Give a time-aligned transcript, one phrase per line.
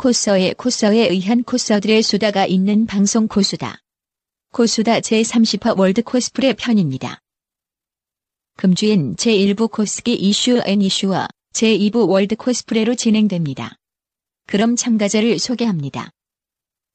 [0.00, 3.82] 코서의 코서에 의한 코서들의 수다가 있는 방송 코수다.
[4.50, 7.20] 코수다 제30화 월드 코스프레 편입니다.
[8.56, 13.76] 금주엔 제1부 코스계 이슈 and 이슈와 제2부 월드 코스프레로 진행됩니다.
[14.46, 16.08] 그럼 참가자를 소개합니다.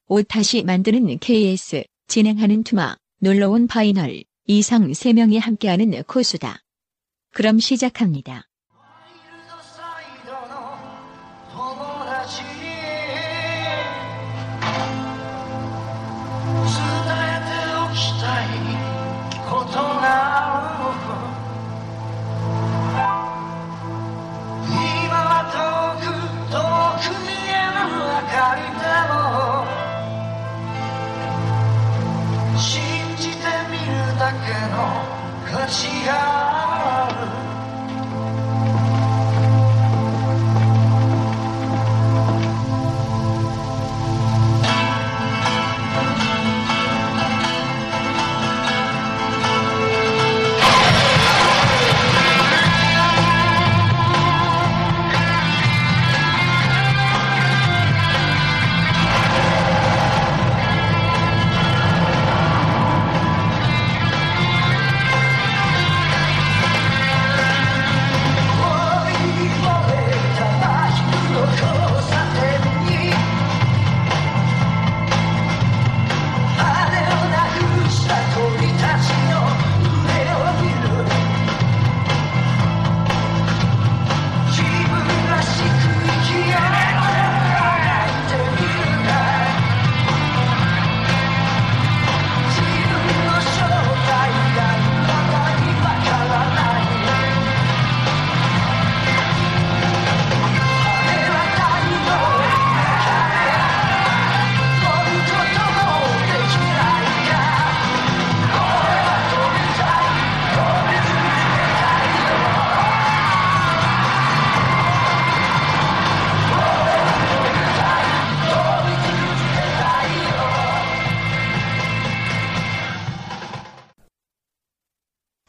[0.08, 6.60] 옷 다시 만드는 KS, 진행하는 투마, 놀러온 파이널, 이상 3명이 함께하는 코수다.
[7.32, 8.48] 그럼 시작합니다.
[35.68, 36.55] 起航。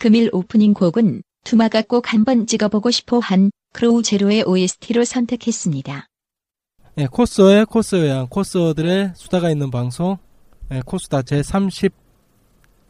[0.07, 6.07] 금일 오프닝 곡은 투마가 꼭 한번 찍어보고 싶어 한 크로우 제로의 OST로 선택했습니다.
[6.99, 10.17] 예, 코서의 코서에 의한 코서들의 수다가 있는 방송
[10.71, 11.91] 예, 코수다 제 30,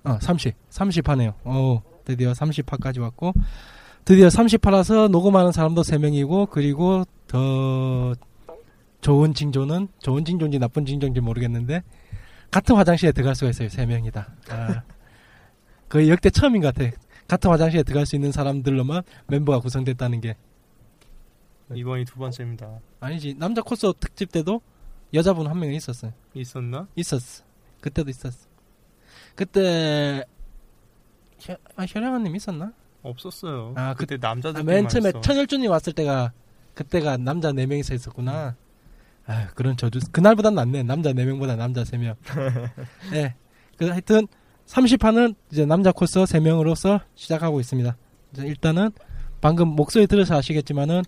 [0.03, 1.33] 아 30, 30화네요.
[1.43, 3.33] 오, 드디어 30화까지 왔고
[4.05, 8.13] 드디어 30화라서 녹음하는 사람도 3명이고 그리고 더
[9.01, 11.81] 좋은 징조는 좋은 징조인지 나쁜 징조인지 모르겠는데
[12.51, 13.69] 같은 화장실에 들어갈 수가 있어요.
[13.69, 14.25] 3명이다.
[14.51, 14.83] 아,
[15.89, 16.95] 거의 역대 처음인 것 같아.
[17.27, 20.35] 같은 화장실에 들어갈 수 있는 사람들로만 멤버가 구성됐다는 게
[21.73, 22.79] 이번이 두 번째입니다.
[22.99, 24.61] 아니지 남자 코스 특집 때도
[25.13, 26.13] 여자분 한 명 있었어요.
[26.33, 26.87] 있었나?
[26.95, 27.43] 있었어.
[27.81, 28.47] 그때도 있었어.
[29.35, 30.23] 그때
[31.39, 32.71] 현, 아, 현영아님 있었나?
[33.03, 33.73] 없었어요.
[33.75, 35.11] 아, 그때 아, 남자들만 맨 처음에.
[35.21, 36.31] 천열준이 왔을 때가
[36.73, 38.55] 그때가 남자 네 명이서 있었구나.
[39.25, 40.83] 아 그런 저주 그날보단 낫네.
[40.83, 42.15] 남자 네 명보다 남자 세 명.
[43.13, 43.35] 예.
[43.77, 44.27] 그 하여튼
[44.67, 47.95] 30화는 이제 남자 코서 세 명으로서 시작하고 있습니다.
[48.39, 48.91] 일단은
[49.41, 51.03] 방금 목소리 들어서 아시겠지만은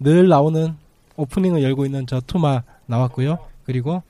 [0.00, 0.76] 늘 나오는
[1.16, 3.38] 오프닝을 열고 있는 저 투마 나왔고요.
[3.64, 4.02] 그리고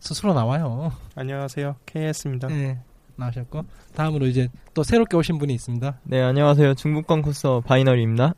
[0.00, 0.92] 스스로 나와요.
[1.14, 1.76] 안녕하세요.
[1.86, 2.48] KS입니다.
[2.48, 2.78] 네,
[3.16, 3.64] 나오셨고
[3.94, 6.00] 다음으로 이제 또 새롭게 오신 분이 있습니다.
[6.04, 6.74] 네, 안녕하세요.
[6.74, 8.34] 중부권 코서 파이널입니다.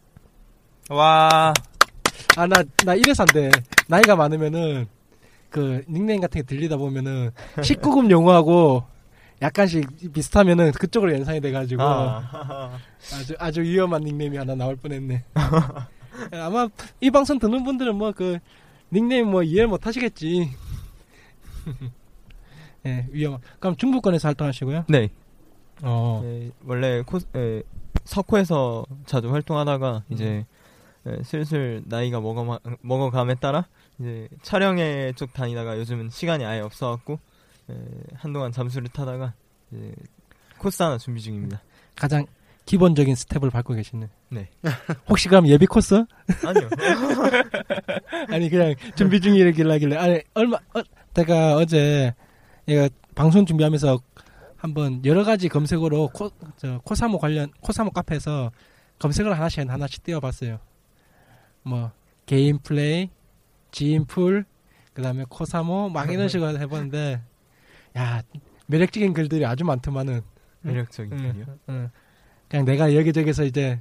[0.91, 1.53] 와,
[2.37, 3.51] 아 나 나 이래서 안 돼.
[3.89, 4.87] 나이가 많으면은
[5.51, 8.85] 그 닉네임 같은 게 들리다 보면은 19금 용어하고
[9.43, 12.79] 약간씩 비슷하면은 그쪽으로 연상이 돼가지고 아,
[13.15, 15.25] 아주 아주 위험한 닉네임이 하나 나올 뻔했네.
[16.33, 16.69] 아마
[17.01, 18.39] 이 방송 듣는 분들은 뭐 그
[18.93, 20.51] 닉네임 뭐 이해 못 하시겠지.
[22.87, 23.39] 예, 위험.
[23.59, 24.85] 그럼 중부권에서 활동하시고요.
[24.89, 25.11] 네,
[25.83, 27.63] 어, 네, 원래 코, 에,
[28.05, 30.47] 석호에서 자주 활동하다가 이제
[31.07, 33.67] 예, 슬슬 나이가 먹어 먹어감에 따라
[34.01, 37.19] 이제 촬영에 쪽 다니다가 요즘은 시간이 아예 없어갖고
[37.71, 37.75] 예,
[38.15, 39.35] 한동안 잠수를 타다가
[39.71, 39.93] 이제
[40.59, 41.63] 코스 하나 준비 중입니다.
[41.97, 42.27] 가장
[42.65, 44.09] 기본적인 스텝을 밟고 계시네.
[44.31, 44.49] 네.
[45.09, 45.95] 혹시 그럼 예비 코스?
[46.47, 46.71] 아니요.
[48.29, 50.83] 아니 그냥 준비 중이길래 하길래 아니 얼마 어,
[51.13, 52.15] 내가 어제
[52.69, 53.99] 얘가 방송 준비하면서
[54.57, 58.51] 한번 여러 가지 검색어로 코, 저, 코사모 관련 코사모 카페에서
[58.99, 60.59] 검색을 하나씩 하나씩 띄워봤어요.
[61.63, 61.91] 뭐
[62.27, 63.11] 개인 플레이,
[63.73, 64.45] 지인풀,
[64.93, 67.21] 그 다음에 코사모 막 이런 식으로 해봤는데
[67.99, 68.23] 야
[68.67, 70.23] 매력적인 글들이 아주 많더만은.
[70.63, 71.45] 매력적인 응, 분이요.
[71.71, 71.91] 응.
[72.49, 73.79] 그냥 내가 여기저기서 이제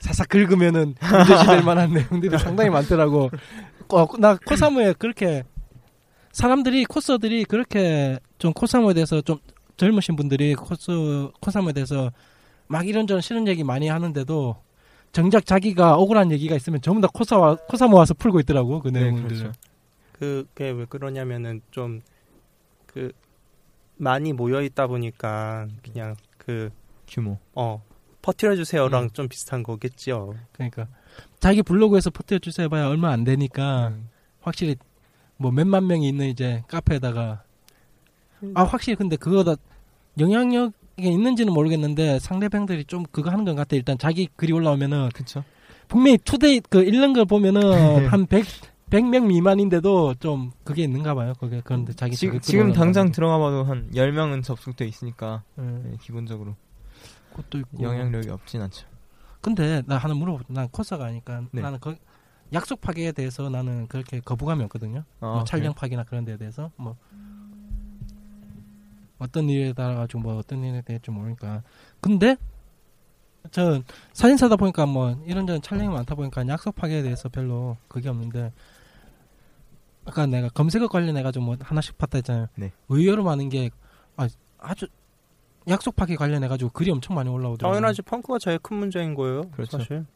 [0.00, 3.30] 사삭 긁으면은 문제시될 만한 내용들이 상당히 많더라고.
[3.88, 5.44] 어, 나 코사모에 그렇게
[6.32, 9.38] 사람들이 코스들이 그렇게 좀 코사모에 대해서 좀
[9.76, 12.10] 젊으신 분들이 코스 코사모에 대해서
[12.66, 14.56] 막 이런저런 싫은 얘기 많이 하는데도
[15.16, 19.00] 정작 자기가 억울한 얘기가 있으면 전부 다 코사 와 코사모 와서 풀고 있더라고 그 네,
[19.00, 19.28] 내용들을.
[19.28, 19.52] 그렇죠.
[20.12, 22.00] 그게 왜 그러냐면은 좀
[22.96, 23.12] 그
[23.98, 26.70] 많이 모여 있다 보니까 그냥 그
[27.06, 27.38] 규모.
[27.54, 27.84] 어
[28.22, 29.10] 퍼뜨려 주세요랑 음.
[29.10, 30.34] 좀 비슷한 거겠지요.
[30.52, 30.88] 그러니까
[31.38, 34.08] 자기 블로그에서 퍼뜨려 주세요 봐야 얼마 안 되니까 음.
[34.40, 34.76] 확실히
[35.36, 37.42] 뭐 몇만 명이 있는 이제 카페에다가
[38.54, 39.56] 아 확실히 근데 그거다
[40.18, 45.44] 영향력 이 있는지는 모르겠는데 상대방들이 좀 그거 하는 것 같아 일단 자기 글이 올라오면은 그쵸.
[45.88, 48.46] 분명히 today 그 읽는 걸 보면은 한 100,
[48.90, 53.64] 100명 미만인데도 좀 그게 있는가 봐요 그게 그런데 자기 지, 지금 당장 올라가는 들어가 봐도
[53.64, 55.62] 한 10명은 접속돼 있으니까 게.
[55.62, 56.56] 음, 네, 기본적으로
[57.30, 58.86] 그것도 있고 영향력이 없진 않죠.
[59.42, 61.60] 근데 나 하나 물어보 난 코스가 아니까 네.
[61.60, 61.94] 나는 그
[62.52, 65.74] 약속 파기에 대해서 나는 그렇게 거부감이 없거든요 아, 뭐 촬영?
[65.74, 66.96] 파기나 그런 데에 대해서 뭐
[69.18, 71.62] 어떤 일에 따라 가지고 뭐 어떤 일에 대해서 모르니까
[72.00, 72.36] 근데
[73.50, 73.80] 저
[74.12, 78.52] 사진사다 보니까 뭐 이런저런 촬영이 많다 보니까 약속 파기에 대해서 별로 그게 없는데
[80.04, 82.48] 아까 내가 검색어 관련해 가지고 뭐 하나씩 봤다 했잖아요.
[82.54, 82.72] 네.
[82.88, 83.70] 의외로 많은 게
[84.16, 84.28] 아,
[84.58, 84.86] 아주
[85.68, 87.74] 약속 파기 관련해 가지고 글이 엄청 많이 올라오더라고요.
[87.74, 89.50] 당연하지 펑크가 제일 큰 문제인 거예요.
[89.50, 89.78] 그렇죠.
[89.78, 90.06] 사실.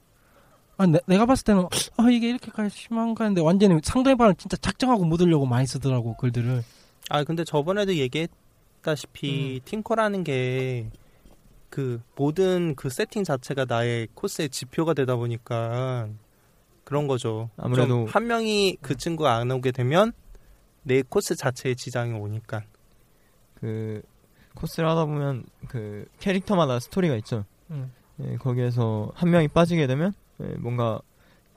[0.77, 1.67] 아, 내, 내가 봤을 때는
[1.97, 6.63] 아 이게 이렇게까지 심한가 했는데 완전히 상대방을 진짜 작정하고 묻으려고 많이 쓰더라고 글들을.
[7.11, 8.31] 아 근데 저번에도 얘기했
[8.83, 10.91] 다시피 팅커라는 게
[11.71, 16.09] 그 모든 그 세팅 자체가 나의 코스의 지표가 되다 보니까
[16.83, 17.49] 그런 거죠.
[17.57, 20.13] 아무래도- 좀한 명이 그 친구가 안 오게 되면
[20.83, 22.65] 내 코스 자체에 지장이 오니까.
[23.55, 24.03] 그
[24.57, 27.45] 코스를 하다 보면 그 캐릭터마다 스토리가 있죠.
[27.71, 27.93] 음.
[28.21, 30.13] 예, 거기에서 한 명이 빠지게 되면
[30.43, 31.01] 예, 뭔가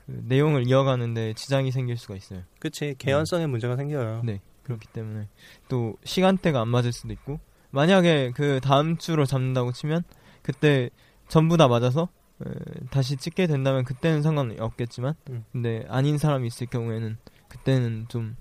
[0.06, 2.44] 그 내용을 이어가는데 지장이 생길 수가 있어요.
[2.60, 4.22] 그치 개연성에 문제가 생겨요.
[4.26, 4.42] 네.
[4.64, 5.28] 그렇기 때문에
[5.70, 7.40] 또 시간대가 안 맞을 수도 있고
[7.72, 10.04] 만약에 그 다음 주로 잡는다고 치면
[10.42, 10.90] 그때
[11.28, 12.10] 전부 다 맞아서
[12.46, 12.50] 에,
[12.92, 15.46] 다시 찍게 된다면 그때는 상관이 없겠지만 음.
[15.52, 17.18] 근데 아닌 사람이 있을 경우에는
[17.48, 18.36] 그때는 좀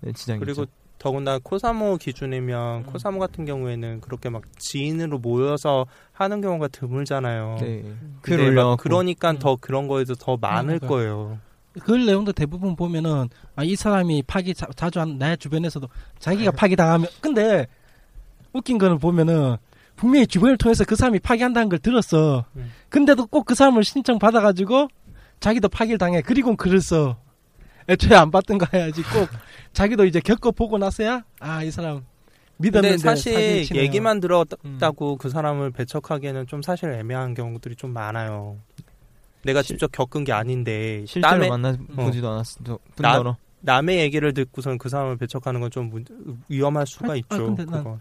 [0.00, 0.72] 네, 지장이 그리고 있죠.
[0.98, 2.82] 더군다나 코사모 기준이면 음.
[2.86, 7.58] 코사모 같은 경우에는 그렇게 막 지인으로 모여서 하는 경우가 드물잖아요.
[7.60, 7.84] 네.
[8.22, 9.38] 글막 올려 그러니까 음.
[9.38, 10.86] 더 그런 거에도 더 많을 그러니까.
[10.88, 11.38] 거예요.
[11.84, 15.88] 글 내용도 대부분 보면은 아 이 사람이 파기 자, 자주 한 내 주변에서도
[16.18, 17.66] 자기가 파기 당하면 근데
[18.52, 19.56] 웃긴 거는 보면은
[19.96, 22.44] 분명히 주변을 통해서 그 사람이 파기한다는 걸 들었어.
[22.56, 22.70] 음.
[22.90, 24.88] 근데도 꼭 그 사람을 신청 받아가지고
[25.40, 26.20] 자기도 파기를 당해.
[26.22, 27.16] 그리고 글을 써.
[27.88, 29.28] 애초에 안 받던 거 해야지 꼭
[29.72, 32.04] 자기도 이제 겪어보고 나서야 아 이 사람
[32.58, 33.66] 믿었는데 사실.
[33.76, 34.20] 얘기만 음.
[34.20, 38.56] 들었다고 그 사람을 배척하기에는 좀 사실 애매한 경우들이 좀 많아요.
[39.46, 42.62] 내가 실- 직접 겪은 게 아닌데 실제로 남의 만나 보지도 않았을
[42.96, 45.90] 뿐더러 남의 얘기를 듣고선 그 사람을 배척하는 건 좀
[46.48, 47.26] 위험할 수가 있죠.
[47.34, 48.00] 아, 근데 난- 그건.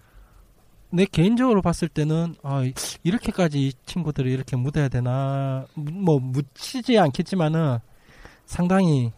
[0.91, 2.73] 내 개인적으로 봤을 때는 아 이-
[3.03, 7.79] 이렇게까지 이 친구들을 이렇게 묻어야 되나 뭐 묻히지 않겠지만은
[8.45, 9.11] 상당히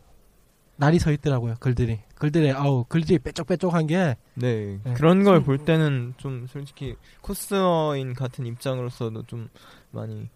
[0.77, 4.93] 날이 서 있더라고요 글들이 글들의 아우 글들이 빼쪽빼쪽한 게 네, 네.
[4.93, 9.49] 그런 걸 좀- 볼 때는 좀 솔직히 코스어인 같은 입장으로서도 좀
[9.91, 10.29] 많이 에,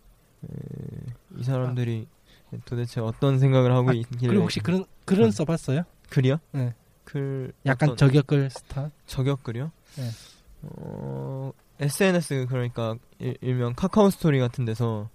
[1.38, 2.08] 이 사람들이
[2.66, 5.32] 도대체 어떤 생각을 하고 아, 있길래 그리고 혹시 그런 글은 음.
[5.32, 5.84] 써봤어요?
[6.10, 6.38] 글이요?
[6.52, 6.74] 네.
[7.04, 9.72] 글 약간 저격글 스타 저격글이요?
[9.98, 10.10] 네.
[10.64, 15.10] 어, SNS 그러니까 일, 일명 카카오 스토리 같은 데서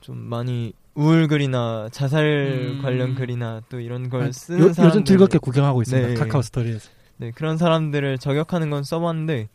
[0.00, 2.82] 좀 많이 우울 글이나 자살 음.
[2.82, 6.14] 관련 글이나 또 이런 걸 아, 쓰는 요, 사람들 요즘 즐겁게 구경하고 있습니다 네.
[6.14, 9.48] 카카오 스토리에서 네, 그런 사람들을 저격하는 건 써봤는데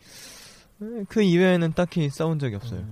[0.82, 2.86] 에, 그 이외에는 딱히 싸운 적이 없어요.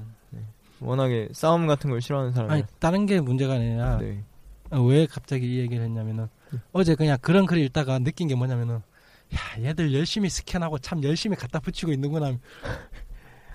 [0.83, 4.23] 워낙에 싸움 같은 걸 싫어하는 사람이 아니 다른 게 문제가 아니라 네.
[4.71, 6.59] 어, 왜 갑자기 이 얘기를 했냐면은 네.
[6.71, 11.59] 어제 그냥 그런 글을 읽다가 느낀 게 뭐냐면은 야 얘들 열심히 스캔하고 참 열심히 갖다
[11.59, 12.37] 붙이고 있는구나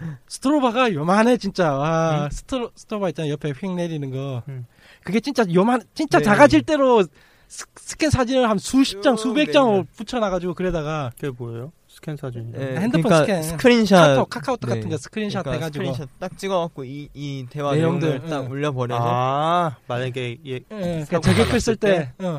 [0.28, 1.72] 스크롤바가 요만해 진짜.
[1.72, 2.30] 와 음.
[2.30, 4.42] 스크롤 스크롤바 있잖아 옆에 휙 내리는 거.
[4.48, 4.66] 음.
[5.02, 6.24] 그게 진짜 요만 진짜 네.
[6.24, 7.04] 작아질 대로
[7.48, 9.52] 스, 스캔 사진을 한 수십 장, 요, 수백 네.
[9.52, 11.72] 장을 붙여놔가지고 그래다가 그게 뭐예요?
[11.88, 12.52] 스캔 사진.
[12.52, 13.42] 네, 핸드폰 그러니까 스캔.
[13.42, 14.76] 스크린샷 카카오, 카카오톡 네.
[14.76, 18.50] 같은 거 스크린샷 그러니까 해가지고 스크린샷 딱 찍어갖고 이, 이 대화 내용들, 내용들 딱 응.
[18.50, 22.12] 올려버려서 아 만약에 얘 예, 그러니까 저격했을 났을 때.
[22.18, 22.38] 어.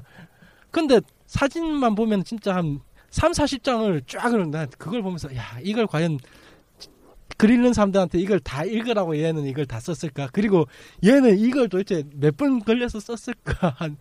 [0.72, 6.20] 근데 사진만 보면 진짜 한 3, 40장을 쫙을 나 그걸 보면서 야, 이걸 과연
[7.38, 10.30] 글 읽는 사람들한테 이걸 다 읽으라고 얘는 이걸 다 썼을까?
[10.32, 10.68] 그리고
[11.04, 13.76] 얘는 이걸 도대체 몇 번 걸려서 썼을까?
[13.78, 13.98] 한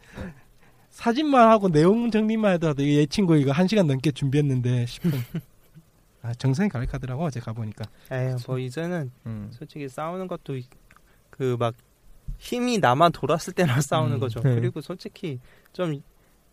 [0.99, 5.11] 사진만 하고 내용 정리만 해도 얘 친구 이거 한 시간 넘게 준비했는데 싶은.
[6.23, 7.85] 아, 정성이 가득하더라고 어제 가보니까.
[8.11, 9.49] 에이 뭐 이제는 음.
[9.53, 10.59] 솔직히 싸우는 것도
[11.31, 11.75] 그 막
[12.39, 14.41] 힘이 나만 돌았을 때나 싸우는 음, 거죠.
[14.41, 14.57] 네.
[14.57, 15.39] 그리고 솔직히
[15.73, 16.03] 좀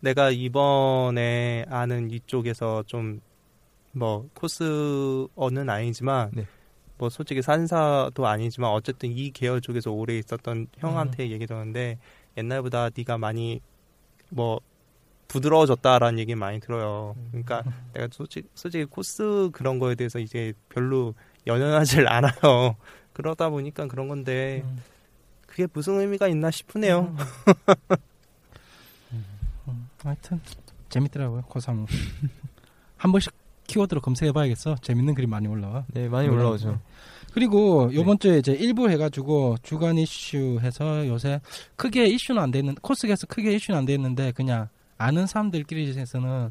[0.00, 3.20] 내가 이번에 아는 이쪽에서 좀
[3.96, 6.46] 뭐 코스어는 아니지만 네.
[6.98, 11.30] 뭐 솔직히 산사도 아니지만 어쨌든 이 계열 쪽에서 오래 있었던 형한테 음.
[11.30, 11.98] 얘기 들었는데
[12.36, 13.62] 옛날보다 네가 많이
[14.30, 14.60] 뭐
[15.28, 17.14] 부드러워졌다라는 얘기 많이 들어요.
[17.16, 17.28] 음.
[17.30, 21.14] 그러니까 내가 솔직히, 솔직히 코스 그런 거에 대해서 이제 별로
[21.46, 22.76] 연연하질 않아요.
[23.12, 24.82] 그러다 보니까 그런 건데 음.
[25.46, 27.16] 그게 무슨 의미가 있나 싶으네요.
[29.12, 30.40] 음, 하여튼
[30.88, 31.86] 재밌더라고요 코사무.
[32.96, 33.32] 한 번씩
[33.66, 34.76] 키워드로 검색해봐야겠어.
[34.82, 35.84] 재밌는 그림 많이 올라와.
[35.88, 36.80] 네 많이 올라오죠.
[37.36, 41.42] 그리고 요번 주에 이제 일부 해가지고 주간 이슈 해서 요새
[41.76, 46.50] 크게 이슈는 안 됐는 코스에서 크게 이슈는 안 됐는데 그냥 아는 사람들끼리에서는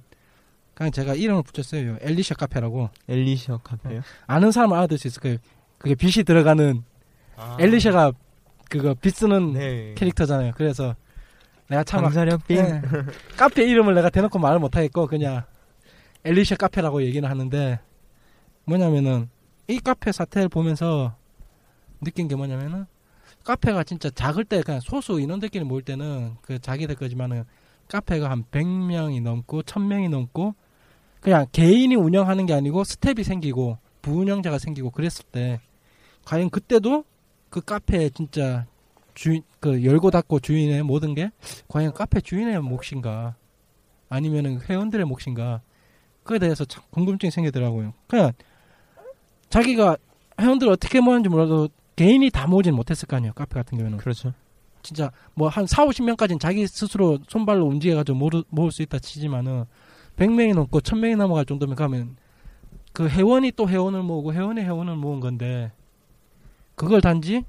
[0.75, 1.93] 그냥 제가 이름을 붙였어요.
[1.93, 4.01] 요 엘리샤 카페라고 엘리셔 카페요.
[4.27, 5.37] 아는 사람 알아들 수 있을 거예요.
[5.79, 6.83] 그게 빛이 들어가는
[7.57, 8.11] 엘리샤가
[8.69, 9.95] 그거 빛 쓰는 네.
[9.97, 10.51] 캐릭터잖아요.
[10.55, 10.95] 그래서
[11.67, 12.57] 내가 참 강사력 빙.
[12.57, 12.81] 네.
[13.37, 15.41] 카페 이름을 내가 대놓고 말을 못 하겠고 그냥
[16.23, 17.79] 엘리샤 카페라고 얘기는 하는데
[18.65, 19.33] 뭐냐면은
[19.67, 21.15] 이 카페 사태를 보면서
[22.01, 22.85] 느낀 게 뭐냐면은
[23.43, 27.43] 카페가 진짜 작을 때 그냥 소수 인원들끼리 모일 때는 그 자기들 거지만은
[27.87, 30.55] 카페가 한 100명이 넘고 1000명이 넘고
[31.19, 35.59] 그냥 개인이 운영하는 게 아니고 스텝이 생기고 부운영자가 생기고 그랬을 때
[36.25, 37.03] 과연 그때도
[37.49, 38.65] 그 카페 진짜
[39.13, 41.31] 주인 그 열고 닫고 주인의 모든 게
[41.67, 43.35] 과연 카페 주인의 몫인가
[44.09, 45.61] 아니면은 회원들의 몫인가
[46.23, 47.93] 그에 대해서 참 궁금증이 생기더라고요.
[48.07, 48.33] 그냥
[49.55, 49.95] 자기가
[50.37, 53.31] 회원들 어떻게 모았는지 몰라도 개인이 다 모으진 못했을 거 아니에요.
[53.31, 54.33] 카페 같은 경우는 그렇죠.
[54.81, 59.63] 진짜 뭐한 4, 50명까지는 자기 스스로 손발로 움직여가지고 모을, 모을 수 있다 치지만은
[60.17, 62.17] 100명이 넘고 1000명이 넘어갈 정도면 가면
[62.91, 65.71] 그 회원이 또 회원을 모으고 회원이 회원을 모은 건데
[66.75, 67.45] 그걸 단지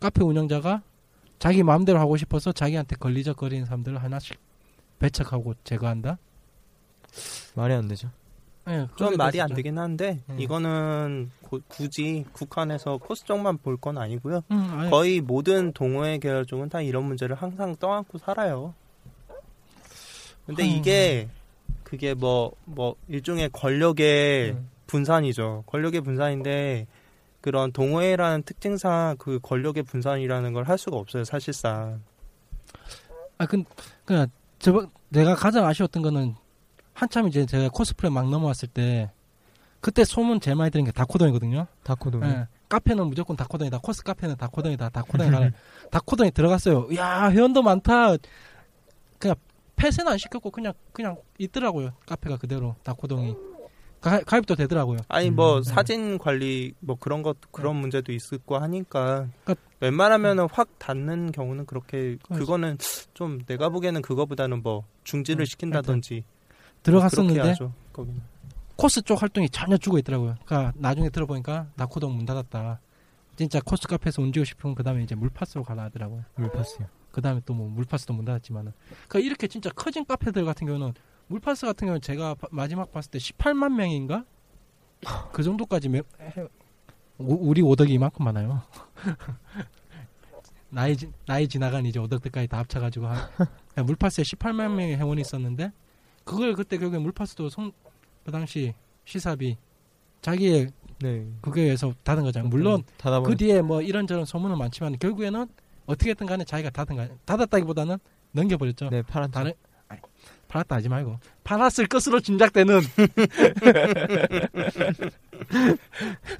[0.00, 0.80] 카페 운영자가
[1.38, 4.38] 자기 마음대로 하고 싶어서 자기한테 걸리적거리는 사람들을 하나씩
[5.00, 6.16] 배척하고 제거한다?
[7.54, 8.10] 말이 안 되죠.
[8.66, 9.48] 네, 좀 말이 안.
[9.54, 10.40] 되긴 한데 음.
[10.40, 14.42] 이거는 고- 굳이 국한에서 코스 쪽만 볼 건 아니고요.
[14.50, 18.74] 음, 아니, 거의 모든 동호회 계열 쪽은 다 이런 문제를 항상 떠안고 살아요.
[20.46, 20.68] 근데 음.
[20.68, 21.28] 이게
[21.84, 24.68] 그게 뭐뭐 일종의 권력의 음.
[24.86, 25.64] 분산이죠.
[25.66, 26.86] 권력의 분산인데
[27.40, 32.02] 그런 동호회라는 특징상 그 권력의 분산이라는 걸 할 수가 없어요, 사실상.
[33.38, 33.62] 아, 그,
[34.58, 36.34] 저, 내가 가장 아쉬웠던 거는,
[36.96, 39.10] 한참 이제 제가 코스프레 막 넘어왔을 때,
[39.80, 41.66] 그때 소문 제일 많이 들은 게 다코동이거든요.
[41.84, 42.20] 다코도.
[42.24, 42.46] 예.
[42.70, 43.78] 카페는 무조건 다코동이다.
[43.78, 44.88] 코스 카페는 다코동이다.
[44.88, 45.50] 다코동이 가라.
[45.90, 46.88] 다코동이 들어갔어요.
[46.96, 48.16] 야 회원도 많다.
[49.18, 49.36] 그냥
[49.76, 51.90] 폐쇄는 안 시켰고, 그냥, 그냥 있더라고요.
[52.06, 52.74] 카페가 그대로.
[52.82, 53.36] 다코동이.
[54.00, 54.98] 가, 가입도 되더라고요.
[55.08, 55.62] 아니 뭐 음.
[55.62, 61.66] 사진 관리 뭐 그런 것 그런 문제도 있을 거 하니까 그러니까- 웬만하면은 확 닫는 경우는
[61.66, 62.16] 그렇게.
[62.22, 62.78] 그거는
[63.14, 66.24] 좀 내가 보기에는 그거보다는 뭐 중지를 음, 시킨다든지
[66.86, 67.72] 들어갔었는데, 하죠.
[68.76, 70.36] 코스 쪽 활동이 전혀 죽어 있더라고요.
[70.44, 72.80] 그러니까 나중에 들어보니까 나코동 문 닫았다.
[73.36, 76.24] 진짜 코스 카페에서 움직이고 싶으면 그 다음에 이제 물파스로 가라 하더라고요.
[76.36, 76.86] 물파스요.
[77.10, 78.72] 그 다음에 또 뭐 물파스도 문 닫았지만은.
[79.08, 80.92] 그러니까 이렇게 진짜 커진 카페들 같은 경우는
[81.28, 84.24] 물파스 같은 경우는 제가 바- 마지막 봤을 때 18만 명인가?
[85.32, 86.42] 그 정도까지 매- 해-
[87.18, 88.62] 우- 우리 오덕이 이만큼 많아요.
[90.68, 93.18] 나이, 지- 나이 지나간 이제 오덕들까지 다 합쳐가지고 한,
[93.86, 95.72] 물파스에 18만 명의 회원이 있었는데
[96.26, 97.72] 그걸 그때 결국에 물파스도 송,
[98.24, 99.56] 그 당시 시사비
[100.20, 100.68] 자기의
[101.00, 101.26] 네.
[101.40, 102.50] 그거에 의해서 닫은 거잖아요.
[102.50, 102.82] 물론
[103.24, 105.46] 그 뒤에 뭐 이런저런 소문은 많지만 결국에는
[105.86, 107.98] 어떻게든 간에 자기가 닫은 거 닫았다기보다는
[108.32, 108.90] 넘겨버렸죠.
[108.90, 109.52] 네 파란 다른
[109.88, 110.00] 아니,
[110.48, 112.80] 팔았다 하지 말고 팔았을 것으로 짐작되는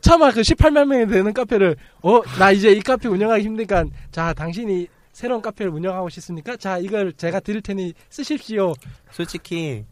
[0.01, 4.89] 차마 그 18만 명이 되는 카페를 어 나 이제 이 카페 운영하기 힘드니까 자 당신이
[5.17, 6.59] 새로운 카페를 운영하고 싶습니까?
[6.59, 8.75] 자 이걸 제가 드릴 테니 쓰십시오.
[9.11, 9.87] 솔직히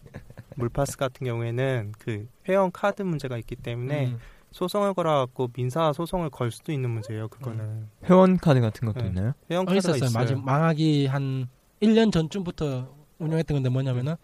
[0.57, 4.19] 물파스 같은 경우에는 그 회원 카드 문제가 있기 때문에 음.
[4.51, 7.29] 소송을 걸어갖고 민사 소송을 걸 수도 있는 문제예요.
[7.29, 9.09] 그거는 회원 카드 같은 것도 네.
[9.09, 9.33] 있나요?
[9.51, 10.09] 회원 어, 카드가 있었어요.
[10.09, 10.21] 있어요.
[10.21, 11.49] 마지막 망하기 한
[11.81, 14.17] 1년 전쯤부터 운영했던 건데 뭐냐면은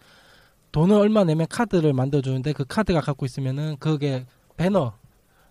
[0.71, 4.93] 돈을 얼마 내면 카드를 만들어주는데 그 카드가 갖고 있으면은 그게 배너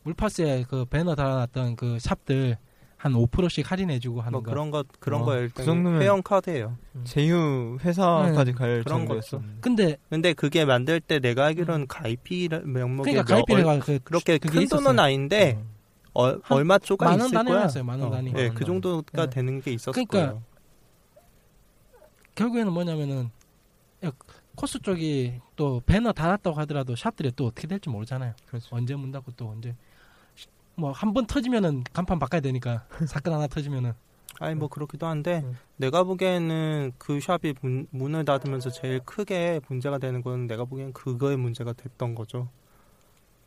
[0.04, 2.56] 물파스에 그 배너 달아놨던 그 샵들
[3.00, 4.50] 한 5%씩 할인해주고 하는 뭐 거.
[4.50, 6.76] 그런 것 그런 어, 거에 그 정도면- 회원 카드예요.
[7.04, 8.58] 제휴 회사까지 네.
[8.58, 9.38] 갈 그런 정도였어.
[9.38, 9.50] 거죠.
[9.62, 14.36] 근데 근데 그게 만들 때 내가 알기로는 가입비 명목에 그러니까 몇- 얼- 가입비가 그, 그렇게
[14.36, 14.84] 큰 있었어요.
[14.84, 15.58] 돈은 아닌데
[16.12, 17.44] 어, 한 얼마 쪼가 만원 있을 거야.
[17.44, 18.32] 단위였어요, 만원 단위.
[18.32, 18.66] 네, 만원 그 단위.
[18.66, 19.30] 정도가 네.
[19.30, 20.42] 되는 게 있었을 그러니까 거예요.
[22.34, 23.30] 결국에는 뭐냐면은
[24.04, 24.12] 야,
[24.56, 28.34] 코스 쪽이 또 배너 달았다고 하더라도 샵들이 또 어떻게 될지 모르잖아요.
[28.46, 28.68] 그렇죠.
[28.76, 29.74] 언제 문 닫고 또 언제
[30.80, 33.92] 뭐 한 번 터지면은 간판 바꿔야 되니까 사건 하나 터지면은
[34.38, 35.56] 아니 뭐 그렇기도 한데 음.
[35.76, 41.36] 내가 보기에는 그 샵이 문, 문을 닫으면서 제일 크게 문제가 되는 건 내가 보기엔 그거의
[41.36, 42.48] 문제가 됐던 거죠.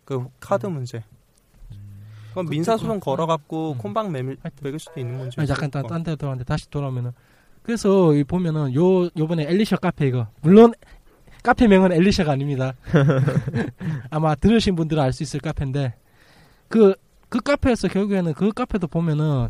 [0.06, 0.74] 그 카드 음.
[0.74, 1.04] 문제.
[2.30, 4.12] 그건 민사 소송 걸어갖고 음.
[4.12, 4.52] 매일, 하여튼.
[4.62, 5.40] 매길 수도 있는 문제.
[5.42, 7.12] 아니, 잠깐 딴, 딴데 돌아왔는데 다시 돌아오면은
[7.64, 10.74] 그래서 이 보면은 요 요번에 엘리셔 카페 이거 물론
[11.44, 12.74] 카페명은 엘리셔가 아닙니다.
[14.10, 15.94] 아마 들으신 분들은 알 수 있을 카페인데
[16.68, 16.96] 그
[17.34, 19.48] 그 카페에서 결국에는 그 카페도 보면은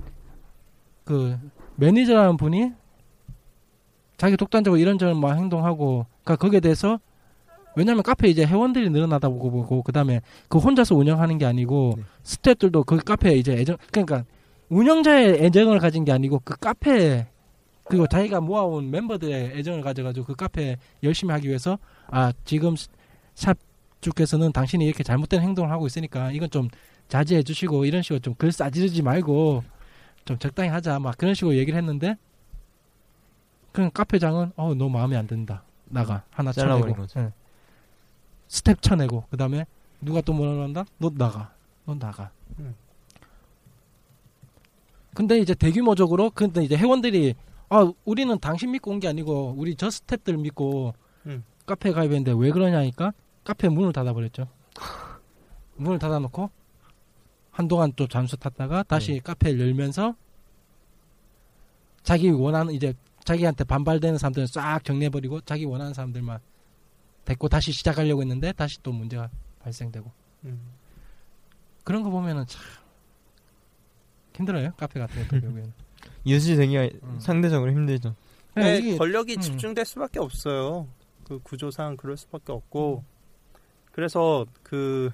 [1.03, 1.37] 그
[1.75, 2.71] 매니저라는 분이
[4.15, 6.97] 자기 독단적으로 이런저런 막 행동하고 그러니까 거기에 대해서
[7.75, 12.03] 왜냐면 카페 이제 회원들이 늘어나다 보고 보고 그다음에 그 혼자서 운영하는 게 아니고 네.
[12.23, 14.23] 스태프들도 그 카페에 이제 애정 그러니까
[14.69, 17.27] 운영자의 애정을 가진 게 아니고 그 카페
[17.83, 22.75] 그리고 자기가 모아온 멤버들의 애정을 가져가지고 그 카페 열심히 하기 위해서 아 지금
[23.35, 23.57] 샵
[23.99, 26.69] 주께서는 당신이 이렇게 잘못된 행동을 하고 있으니까 이건 좀
[27.09, 29.63] 자제해 주시고 이런 식으로 좀 글 싸지르지 말고
[30.25, 32.17] 좀 적당히 하자 막 그런 식으로 얘기를 했는데
[33.71, 37.05] 그냥 카페장은 어 너 마음에 안 든다 나가 하나 쳐내고.
[37.17, 37.31] 예.
[38.47, 39.65] 스탭 쳐내고 그 다음에
[40.01, 41.53] 누가 또 뭐라 한다 너 나가
[41.85, 42.75] 너 나가 음.
[45.13, 47.35] 근데 이제 대규모적으로 근데 이제 회원들이
[47.69, 50.93] 아 우리는 당신 믿고 온 게 아니고 우리 저 스탭들 믿고
[51.25, 51.43] 음.
[51.65, 54.47] 카페 가입했는데 왜 그러냐니까 카페 문을 닫아버렸죠.
[55.75, 56.49] 문을 닫아놓고
[57.53, 60.15] 한동안 또 잠수 탔다가 다시 카페를 열면서
[62.01, 66.39] 자기 원하는 이제 자기한테 반발되는 사람들은 싹 정리해버리고 자기 원하는 사람들만
[67.25, 70.11] 됐고 다시 시작하려고 했는데 다시 또 문제가 발생되고
[70.45, 70.59] 음.
[71.83, 72.61] 그런 거 보면은 참
[74.35, 75.71] 힘들어요 카페 같은 것도 결국에는.
[76.25, 77.19] 유지되기가 음.
[77.19, 78.15] 상대적으로 힘들죠.
[78.55, 79.41] 네, 이게 권력이 음.
[79.41, 80.87] 집중될 수밖에 없어요.
[81.23, 83.03] 그 구조상 그럴 수밖에 없고
[83.91, 85.11] 그래서 그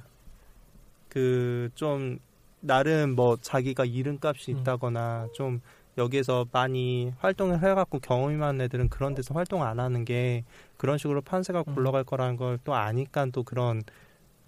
[1.10, 2.20] 그 좀
[2.62, 4.58] 나름 뭐 자기가 잃은 값이 음.
[4.60, 5.62] 있다거나 좀
[5.98, 10.44] 여기에서 많이 활동을 해갖고 경험이 많은 애들은 그런 데서 활동 안 하는 게
[10.78, 11.76] 그런 식으로 판세가 음.
[11.76, 13.82] 굴러갈 거라는 걸 또 아니까 또 그런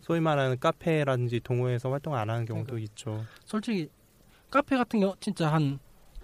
[0.01, 2.91] 소위 말하는 카페라든지 동호회에서 활동 안 하는 경우도 그러니까.
[2.91, 3.23] 있죠.
[3.45, 3.89] 솔직히
[4.49, 5.79] 카페 같은 경우 진짜 한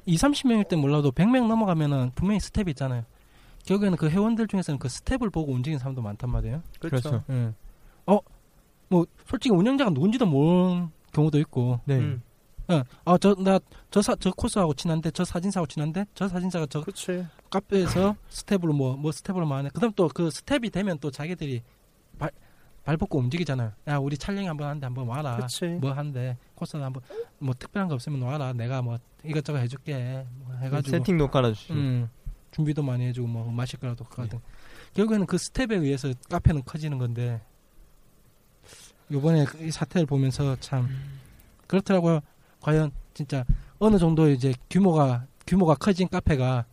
[0.05, 3.03] 2, 30명일 때 몰라도 100명 넘어가면은 분명히 스텝이 있잖아요.
[3.65, 6.63] 결국에는 그 회원들 중에서는 그 스텝을 보고 움직이는 사람도 많단 말이에요.
[6.79, 7.09] 그렇죠.
[7.09, 7.23] 그렇죠.
[7.29, 7.53] 예.
[8.05, 8.19] 어,
[8.87, 11.79] 뭐 솔직히 운영자가 누군지도 모르는 경우도 있고.
[11.85, 11.97] 네.
[11.97, 12.21] 음,
[12.69, 12.83] 예.
[13.05, 17.25] 아, 저 나 저 사 저 코스하고 친한데 저 사진사하고 친한데 저 사진사가 저 그렇지.
[17.49, 19.69] 카페에서 스텝으로 뭐 뭐 스텝으로 많네.
[19.73, 21.61] 그 다음 또 그 스텝이 되면 또 자기들이
[22.19, 22.29] 발
[22.83, 23.73] 발 벗고 움직이잖아요.
[23.89, 25.35] 야, 우리 촬영 한번 하는데 한번 와라.
[25.35, 25.65] 그렇지.
[25.81, 27.03] 뭐 한데 코스 한번
[27.37, 28.53] 뭐 특별한 거 없으면 와라.
[28.53, 30.25] 내가 뭐 이것저것 해줄게.
[30.39, 31.73] 뭐 해가지고 세팅도 깔아주시고.
[31.73, 32.09] 음,
[32.51, 34.39] 준비도 많이 해주고 뭐 마실 거라도 하거든.
[34.93, 37.41] 결국에는 그 스텝에 의해서 카페는 커지는 건데
[39.11, 40.87] 요번에 그이 사태를 보면서 참
[41.67, 42.21] 그렇더라고요.
[42.61, 43.43] 과연 진짜
[43.79, 46.65] 어느 정도 이제 규모가 규모가 커진 카페가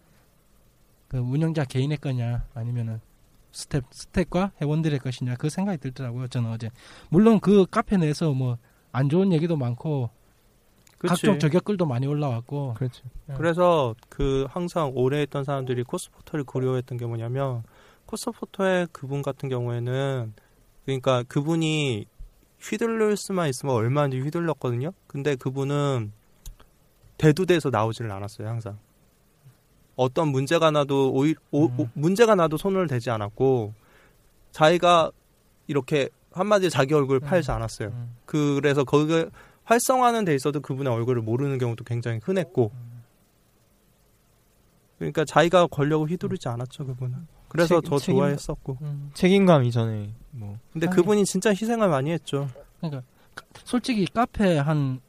[1.08, 3.00] 그 운영자 개인의 거냐 아니면은
[3.52, 6.28] 스텝 스텝과 회원들의 것이냐 그 생각이 들더라고요.
[6.28, 6.70] 저는 어제
[7.08, 8.58] 물론 그 카페 내에서 뭐
[8.94, 10.08] 안 좋은 얘기도 많고
[10.98, 11.22] 그렇지.
[11.22, 13.02] 각종 저격글도 많이 올라왔고 그렇죠.
[13.36, 17.64] 그래서 그 항상 오래 했던 사람들이 코스포터를 그리워했던 게 뭐냐면
[18.06, 20.32] 코스포터의 그분 같은 경우에는
[20.84, 22.06] 그러니까 그분이
[22.70, 24.92] 휘둘릴 수만 있으면 얼마든지 휘둘렀거든요.
[25.06, 26.12] 근데 그분은
[27.18, 28.78] 대두돼서 나오지를 않았어요, 항상.
[29.96, 31.80] 어떤 문제가 나도 오히, 오, 음.
[31.80, 33.72] 오- 문제가 나도 손을 대지 않았고
[34.50, 35.10] 자기가
[35.66, 37.26] 이렇게 한마디로 자기 얼굴을 음.
[37.26, 37.88] 팔지 않았어요.
[37.88, 38.16] 음.
[38.26, 39.26] 그래서 거기
[39.64, 42.70] 활성화는 돼 있어도 그분의 얼굴을 모르는 경우도 굉장히 흔했고
[44.98, 49.10] 그러니까 자기가 권력을 휘두르지 않았죠 그분은 그래서 책- 더 책임- 좋아했었고 음.
[49.14, 50.96] 책임감 이전에 뭐 근데 아니.
[50.96, 52.48] 그분이 진짜 희생을 많이 했죠
[52.80, 53.02] 그러니까
[53.34, 55.00] 카- 솔직히 카페 한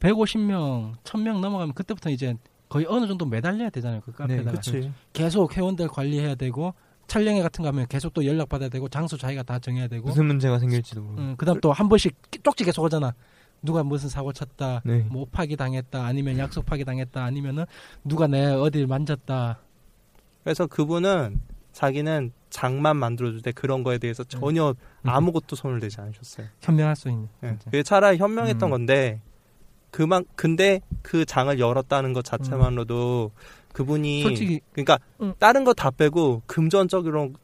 [0.00, 2.34] 150명, 1000명 넘어가면 그때부터 이제
[2.68, 4.02] 거의 어느 정도 매달려야 되잖아요.
[4.04, 4.50] 그 카페에다가.
[4.52, 6.74] 그치 계속 회원들 관리해야 되고
[7.06, 10.26] 촬영회 같은 거 하면 계속 또 연락 받아야 되고 장소 자기가 다 정해야 되고 무슨
[10.26, 11.20] 문제가 생길지도 모르고.
[11.20, 13.14] 음, 그다음 또 한 번씩 쪽지 계속 오잖아.
[13.62, 15.06] 누가 무슨 사고 쳤다, 네.
[15.10, 17.64] 뭐 파기 당했다, 아니면 약속 파기 당했다, 아니면은
[18.04, 19.58] 누가 내 어딜 만졌다.
[20.44, 21.40] 그래서 그분은
[21.76, 26.46] 자기는 장만 만들어줄 때 그런 거에 대해서 전혀 아무것도 손을 대지 않으셨어요.
[26.62, 27.28] 현명할 수 있는.
[27.42, 27.48] 예.
[27.48, 27.64] 진짜.
[27.66, 28.70] 그게 차라리 현명했던 음.
[28.70, 29.20] 건데
[29.90, 33.30] 그만 근데 그 장을 열었다는 것 자체만으로도
[33.74, 35.34] 그분이 솔직히 그러니까 음.
[35.38, 37.34] 다른 거 다 빼고 금전적으로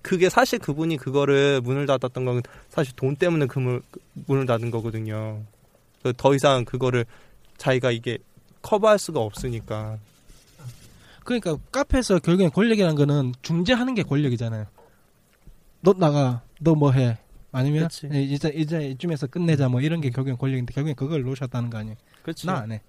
[0.00, 3.82] 그게 사실 그분이 그거를 문을 닫았던 건 사실 돈 때문에 그 문,
[4.26, 5.42] 문을 닫은 거거든요.
[6.04, 7.04] 그더 이상 그거를
[7.56, 8.18] 자기가 이게
[8.62, 9.98] 커버할 수가 없으니까.
[11.26, 14.66] 그러니까 카페에서 결국엔 권력이라는 거는 중재하는 게 권력이잖아요.
[15.82, 17.18] 너 나가, 너 뭐 해?
[17.52, 18.08] 아니면 그치.
[18.12, 21.96] 예, 이제 이제 이쯤에서 끝내자 뭐 이런 게 결국엔 권력인데 결국엔 그걸 놓으셨다는 거 아니에요?
[22.46, 22.80] 나 안 해.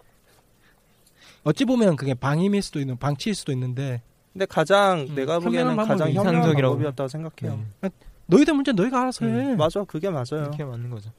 [1.44, 4.02] 어찌 보면 그게 방임일 수도 있는 방치일 수도 있는데
[4.34, 6.76] 근데 가장 음, 내가 보기에는 가장 이상적이라고.
[6.76, 7.60] 방법이었다고 생각해요.
[7.82, 7.90] 네.
[8.28, 9.32] 너희들 문제 너희가 알아서 해.
[9.54, 10.26] 음, 맞아, 그게 맞아요.
[10.44, 11.10] 이렇게 맞는 거죠.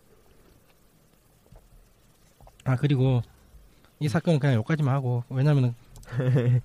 [2.64, 3.22] 아 그리고
[4.00, 5.74] 이 사건은 그냥 여기까지만 하고 왜냐면은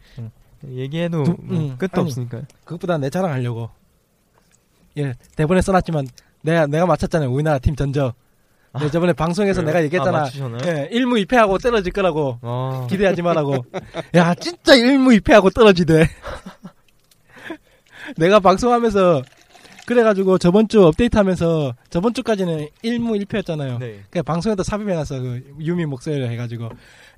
[0.70, 2.10] 얘기해도 누- 뭐 음, 끝도 아니.
[2.10, 2.44] 없으니까요.
[2.66, 3.70] 그것보다 내 자랑하려고.
[4.98, 6.08] 예 대본에 써놨지만
[6.44, 8.16] 내가 내가 맞췄잖아요 우리나라 팀 전적.
[8.80, 9.68] 내 저번에 방송에서 그래요?
[9.68, 10.20] 내가 아, 얘기했잖아.
[10.22, 10.62] 맞추셨나요?
[10.66, 12.40] 예, 1무 2패하고 떨어질 거라고.
[12.42, 13.64] 아, 기대하지 말라고.
[14.16, 16.08] 야, 진짜 1무 2패하고 떨어지대.
[18.18, 19.22] 내가 방송하면서
[19.86, 23.80] 그래가지고 저번 주 업데이트 하면서 저번 주까지는 1무 1패였잖아요.
[23.80, 24.02] 네.
[24.10, 25.20] 그냥 방송에다 삽입해놨어.
[25.20, 26.70] 그 유미 목소리를 해가지고.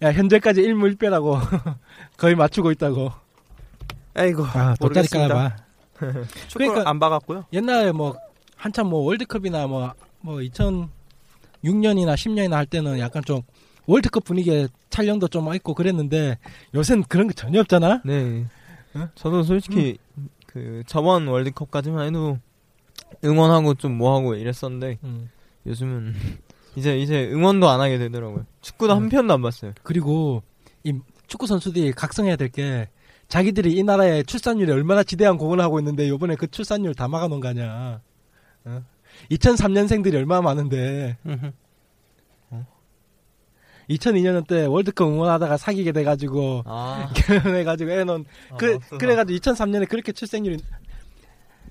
[0.01, 1.39] 야, 현재까지 1무 1패라고.
[2.17, 3.11] 거의 맞추고 있다고.
[4.15, 5.07] 아이고, 아, 돗자리.
[5.07, 5.55] 깔아봐.
[6.53, 7.45] 그러니까- 안 봐갖고요.
[7.53, 8.15] 옛날에 뭐,
[8.55, 13.41] 한참 뭐 월드컵이나 뭐, 뭐 2006년이나 10년이나 할 때는 약간 좀
[13.85, 16.37] 월드컵 분위기에 촬영도 좀 있고 그랬는데
[16.73, 18.01] 요새는 그런 게 전혀 없잖아?
[18.05, 18.45] 네.
[18.95, 19.09] 응?
[19.15, 19.97] 저도 솔직히
[20.47, 22.39] 그 저번 월드컵까지만 해도
[23.23, 25.29] 응원하고 좀 뭐하고 이랬었는데 음.
[25.67, 26.13] 요즘은
[26.75, 28.45] 이제 이제 응원도 안 하게 되더라고요.
[28.61, 29.03] 축구도 음.
[29.03, 29.73] 한 편도 안 봤어요.
[29.83, 30.41] 그리고
[30.83, 30.93] 이
[31.27, 32.87] 축구 선수들이 각성해야 될 게
[33.27, 37.47] 자기들이 이 나라의 출산율이 얼마나 지대한 공을 하고 있는데 요번에 그 출산율 다 막아놓은 거
[37.49, 38.01] 아니야.
[38.65, 38.83] 어?
[39.31, 41.17] 2003년생들이 얼마나 많은데
[43.89, 48.25] 2002년 때 월드컵 응원하다가 사귀게 돼가지고 아, 결혼해가지고 애 놓은
[48.57, 50.57] 그 그래가지고 2003년에 그렇게 출생률이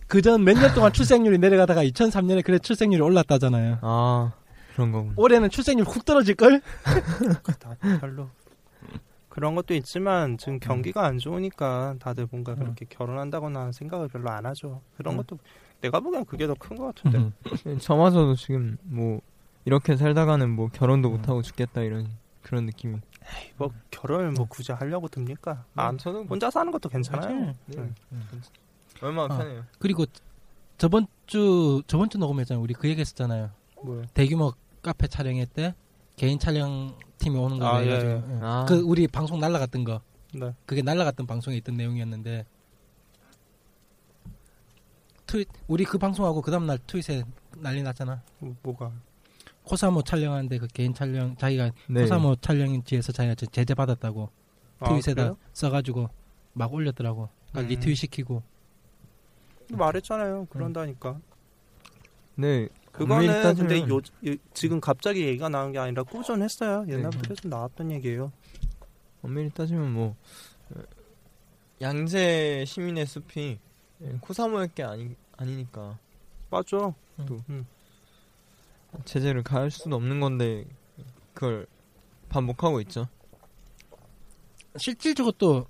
[0.07, 3.79] 그 전 몇 년 동안 출생률이 내려가다가 2003년에 그래 출생률이 올랐다잖아요.
[3.83, 4.33] 아
[4.75, 5.13] 그런 거군.
[5.17, 6.61] 올해는 출생률 훅 떨어질 걸?
[7.59, 8.29] 다 별로
[9.35, 14.81] 그런 것도 있지만 지금 경기가 안 좋으니까 다들 뭔가 그렇게 결혼한다거나 생각을 별로 안 하죠.
[14.97, 15.17] 그런 음.
[15.17, 15.39] 것도
[15.81, 17.33] 내가 보기엔 그게 더 큰 것 같은데.
[17.81, 19.21] 저마저도 지금 뭐
[19.65, 22.07] 이렇게 살다가는 뭐 결혼도 못 하고 죽겠다 이런
[22.43, 23.01] 그런 느낌이.
[23.57, 25.65] 뭐 결혼을 뭐 굳이 하려고 듭니까?
[25.75, 27.57] 안 저는 혼자 사는 것도 괜찮아요.
[27.67, 27.91] 네.
[29.03, 29.39] 얼마나 어.
[29.39, 29.65] 편해요.
[29.81, 30.05] 그리고
[30.79, 32.63] 저번 주 저번 주 녹음했잖아요.
[32.63, 33.51] 우리 그 얘기했었잖아요.
[33.83, 34.03] 뭐요?
[34.15, 35.75] 대규모 카페 촬영회 때
[36.17, 38.39] 개인 촬영 팀이 오는 거 아, 해가지고 예, 예.
[38.43, 38.65] 아.
[38.69, 40.01] 그 우리 방송 날라갔던 거
[40.33, 40.53] 네.
[40.67, 42.45] 그게 날라갔던 방송에 있던 내용이었는데
[45.27, 47.25] 트윗 우리 그 방송하고 그 다음 날 트윗에
[47.59, 48.23] 난리 났잖아.
[48.39, 48.93] 뭐, 뭐가?
[49.65, 52.03] 코사모 촬영하는데 그 개인 촬영 자기가 네.
[52.03, 54.29] 코사모 촬영지에서 자기가 제- 제재 받았다고
[54.81, 55.37] 아, 트윗에다 그래요?
[55.53, 56.11] 써가지고
[56.53, 57.29] 막 올렸더라고.
[57.51, 57.69] 그러니까 음.
[57.75, 58.43] 리트윗 시키고
[59.71, 60.47] 말했잖아요.
[60.51, 61.19] 그런다니까.
[62.35, 62.69] 네.
[62.95, 66.85] 그거는 근데 요, 요- 지금 갑자기 얘기가 나온 게 아니라 꾸준했어요.
[66.85, 66.95] 네.
[66.95, 68.33] 옛날부터 계속 나왔던 얘기예요.
[69.23, 70.15] 엄밀히 따지면 뭐
[70.71, 70.81] 어,
[71.81, 73.59] 양재 시민의 숲이
[74.03, 75.99] 예, 코사모일 게 아니 아니니까
[76.51, 76.95] 맞아.
[77.27, 77.67] 또 음.
[79.05, 80.65] 제재를 가할 수도 없는 건데
[81.33, 81.67] 그걸
[82.29, 83.09] 반복하고 있죠.
[84.77, 85.67] 실질적으로 또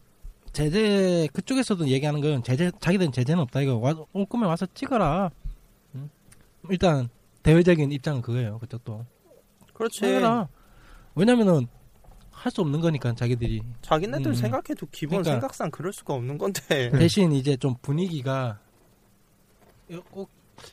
[0.53, 5.31] 제재 그쪽에서도 얘기하는 건 제재 자기들은 제재는 없다 이거 와, 올 거면 와서 찍어라.
[5.95, 6.11] 응?
[6.71, 7.09] 일단
[7.45, 8.59] 대외적인 입장은 그거예요.
[8.59, 9.07] 그쪽도.
[9.75, 10.05] 그렇지.
[10.05, 10.49] 해라.
[11.15, 11.69] 왜냐면은
[12.31, 14.35] 할 수 없는 거니까 자기들이 자기네들 음.
[14.35, 15.31] 생각해도 기본 그러니까.
[15.33, 16.91] 생각상 그럴 수가 없는 건데.
[16.99, 18.59] 대신 이제 좀 분위기가
[20.11, 20.29] 꼭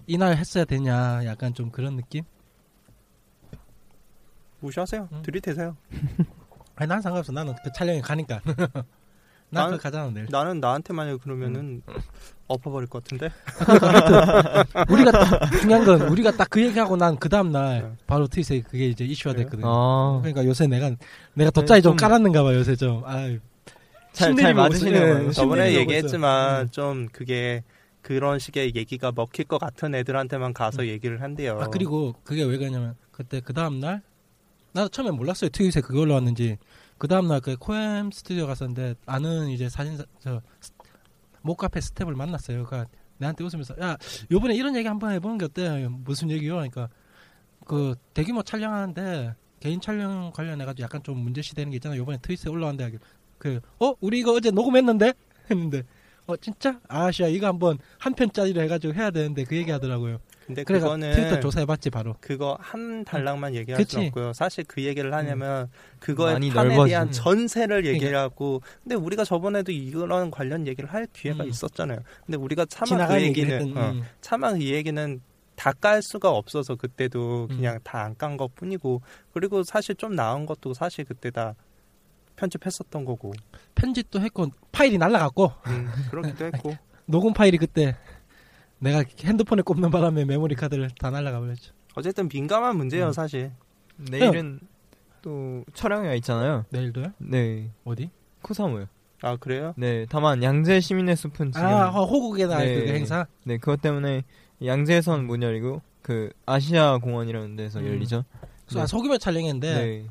[0.07, 2.23] 이날 했어야 되냐 약간 좀 그런 느낌?
[4.59, 5.07] 무시하세요.
[5.11, 5.21] 음.
[5.21, 5.77] 들이대세요.
[6.75, 7.31] 아니 난 상관없어.
[7.31, 8.41] 나는 그 촬영에 가니까.
[9.51, 10.27] 난 나는- 그 가잖아 늘.
[10.29, 11.81] 나는 나한테 만약에 그러면은
[12.47, 13.29] 엎어버릴 것 같은데.
[14.89, 17.91] 우리가 딱 중요한 건 우리가 딱 그 얘기하고 난 그 다음 날 네.
[18.07, 19.45] 바로 트윗에 그게 이제 이슈화 그래요?
[19.45, 19.63] 됐거든.
[19.67, 20.91] 아, 그러니까 요새 내가
[21.33, 23.03] 내가 돗자리 좀 좀- 깔았는가 봐 요새 좀.
[23.05, 23.27] 아,
[24.13, 24.53] 잘, 잘.
[24.53, 25.01] 맞으시네요.
[25.01, 26.71] 예, 요 신- 저번에 얘기했지만 있어.
[26.71, 27.63] 좀 그게
[28.01, 31.59] 그런 식의 얘기가 먹힐 것 같은 애들한테만 가서 얘기를 한대요.
[31.61, 34.01] 아 그리고 그게 왜 그러냐면 그때 그 다음 날
[34.73, 36.57] 나도 처음에 몰랐어요 트윗에 그게 올라왔는지
[37.01, 40.71] 그 다음 날 그 코엠 스튜디오 갔었는데 아는 이제 사진사 저 스-
[41.41, 42.63] 목카페 스텝을 만났어요.
[42.63, 43.97] 그러니까 내한테 웃으면서 야
[44.29, 45.87] 요번에 이런 얘기 한번 해보는 게 어때?
[45.89, 46.53] 무슨 얘기요?
[46.53, 46.89] 그러니까
[47.65, 51.99] 그 대규모 촬영하는데 개인 촬영 관련해 가지고 약간 좀 문제시 되는 게 있잖아요.
[52.01, 52.99] 요번에 트윗에 올라왔는데
[53.39, 55.13] 그어 우리 이거 어제 녹음했는데
[55.49, 55.81] 했는데
[56.27, 60.19] 어 진짜 아시아 이거 한번 한 편짜리로 해가지고 해야 되는데 그 얘기 하더라고요.
[60.45, 62.15] 근데 그거는 트위터 조사해봤지 바로.
[62.19, 63.95] 그거 한 달랑만 얘기할 그치.
[63.95, 64.33] 수 없고요.
[64.33, 67.11] 사실 그 얘기를 하냐면 그거의 많이 판에 넓어지- 대한 음.
[67.11, 71.49] 전세를 얘기를 하고 근데 우리가 저번에도 이런 관련 얘기를 할 기회가 음.
[71.49, 71.99] 있었잖아요.
[72.25, 74.03] 근데 우리가 차마 그 얘기는 어, 음.
[74.21, 75.21] 차마 이 얘기는
[75.55, 77.55] 다 깔 수가 없어서 그때도 음.
[77.57, 79.01] 그냥 다 안 깐 것 뿐이고
[79.33, 81.53] 그리고 사실 좀 나은 것도 사실 그때 다
[82.41, 83.33] 편집했었던 거고
[83.75, 86.75] 편집도 했고 파일이 날라갔고 음, 그렇기도 했고
[87.05, 87.95] 녹음 파일이 그때
[88.79, 91.73] 내가 핸드폰에 꼽는 바람에 메모리 카드를 다 날라가 버렸죠.
[91.93, 93.11] 어쨌든 민감한 문제예요 음.
[93.11, 93.51] 사실
[93.97, 94.59] 내일은
[95.21, 96.65] 또 촬영회가 있잖아요.
[96.69, 97.13] 내일도요?
[97.19, 98.09] 네, 어디?
[98.41, 98.87] 코사무요.
[99.21, 99.75] 아 그래요?
[99.77, 102.85] 네, 다만 양재 시민의 숲은 지금 아 어, 호국에다 네.
[102.85, 103.27] 그 행사.
[103.43, 104.23] 네 그것 때문에
[104.65, 107.87] 양재에선 못 열리고 그 아시아 공원이라는 데서 음.
[107.87, 108.23] 열리죠.
[108.77, 110.05] 아, 소규모 촬영인데 네.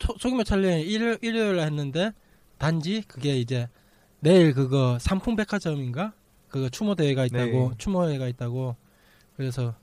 [0.00, 2.12] 소, 소규모 촬영 일요일 일요일에 했는데
[2.58, 3.68] 단지 그게 이제
[4.20, 6.12] 내일 그거 삼풍백화점인가
[6.48, 7.70] 그거 추모 대회가 있다고 네.
[7.78, 8.76] 추모 회가 있다고
[9.36, 9.74] 그래서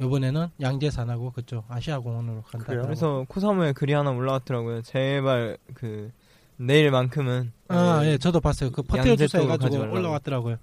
[0.00, 2.66] 요번에는 양재산하고 그쪽 아시아 공원으로 간다.
[2.66, 2.82] 그래요?
[2.82, 4.82] 그래서 코사무에 글이 하나 올라왔더라고요.
[4.82, 6.10] 제발 그
[6.56, 8.70] 내일만큼은 아, 네, 예, 저도 봤어요.
[8.70, 9.76] 그 버텨 가지 해가지고.
[9.92, 10.56] 올라왔더라고요.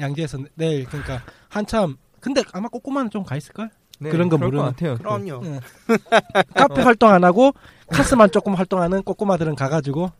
[0.00, 3.70] 양재에서 내일 그러니까 한참 근데 아마 꼬꼬마는 좀 가 있을 걸.
[4.02, 4.96] 네, 그런 거 모르는- 같아요.
[4.96, 5.40] 그럼요.
[5.44, 5.60] 예.
[6.54, 7.52] 카페 활동 안 하고
[7.88, 10.10] 카스만 조금 활동하는 꼬꼬마들은 가가지고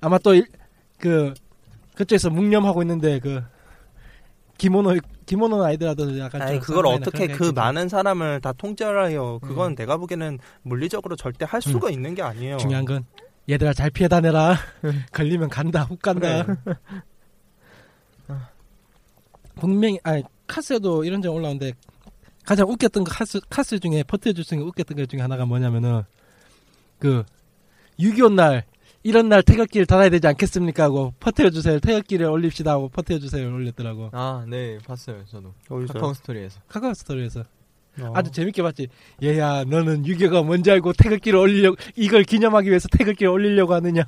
[0.00, 1.34] 아마 또그
[1.94, 3.42] 그쪽에서 묵념하고 있는데 그
[4.58, 4.96] 기모노
[5.26, 7.52] 기모노 아이들라도 약간 아니 좀 그걸 어떻게 그게 있겠죠.
[7.52, 9.74] 많은 사람을 다 통제하여 그건 음.
[9.76, 12.56] 내가 보기에는 물리적으로 절대 할 수가 있는 게 아니에요.
[12.58, 13.04] 중요한 건
[13.48, 14.56] 얘들아 잘 피해 다녀라
[15.12, 16.56] 걸리면 간다 훅 간다 그래.
[19.56, 21.72] 분명히 아니 카스에도 이런 점 올라오는데
[22.44, 26.02] 가장 웃겼던 거 카스 카스 중에 버텨줄 수 있는 웃겼던 것 중에 하나가 뭐냐면은
[26.98, 27.24] 그
[27.98, 28.64] 6.25 날
[29.02, 34.78] 이런 날 태극기를 달아야 되지 않겠습니까 하고 퍼뜨려주세요 태극기를 올립시다 하고 퍼뜨려주세요 올렸더라고 아, 네,
[34.86, 35.54] 봤어요, 저도.
[35.68, 35.86] 어디서요?
[35.94, 36.60] 카카오 스토리에서.
[36.68, 37.44] 카카오 스토리에서
[38.00, 38.12] 어.
[38.14, 38.88] 아주 재밌게 봤지
[39.22, 44.04] 얘야 너는 6.25가 뭔지 알고 태극기를 올리려고 이걸 기념하기 위해서 태극기를 올리려고 하느냐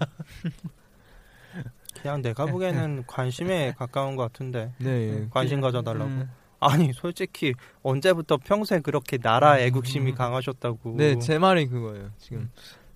[2.00, 5.26] 그냥 내가 보기에는 관심에 가까운 것 같은데 네.
[5.30, 6.04] 관심 가져달라고.
[6.10, 6.30] 음.
[6.62, 10.94] 아니 솔직히 언제부터 평소에 그렇게 나라 애국심이 강하셨다고.
[10.96, 12.50] 네, 제 말이 그거예요, 지금.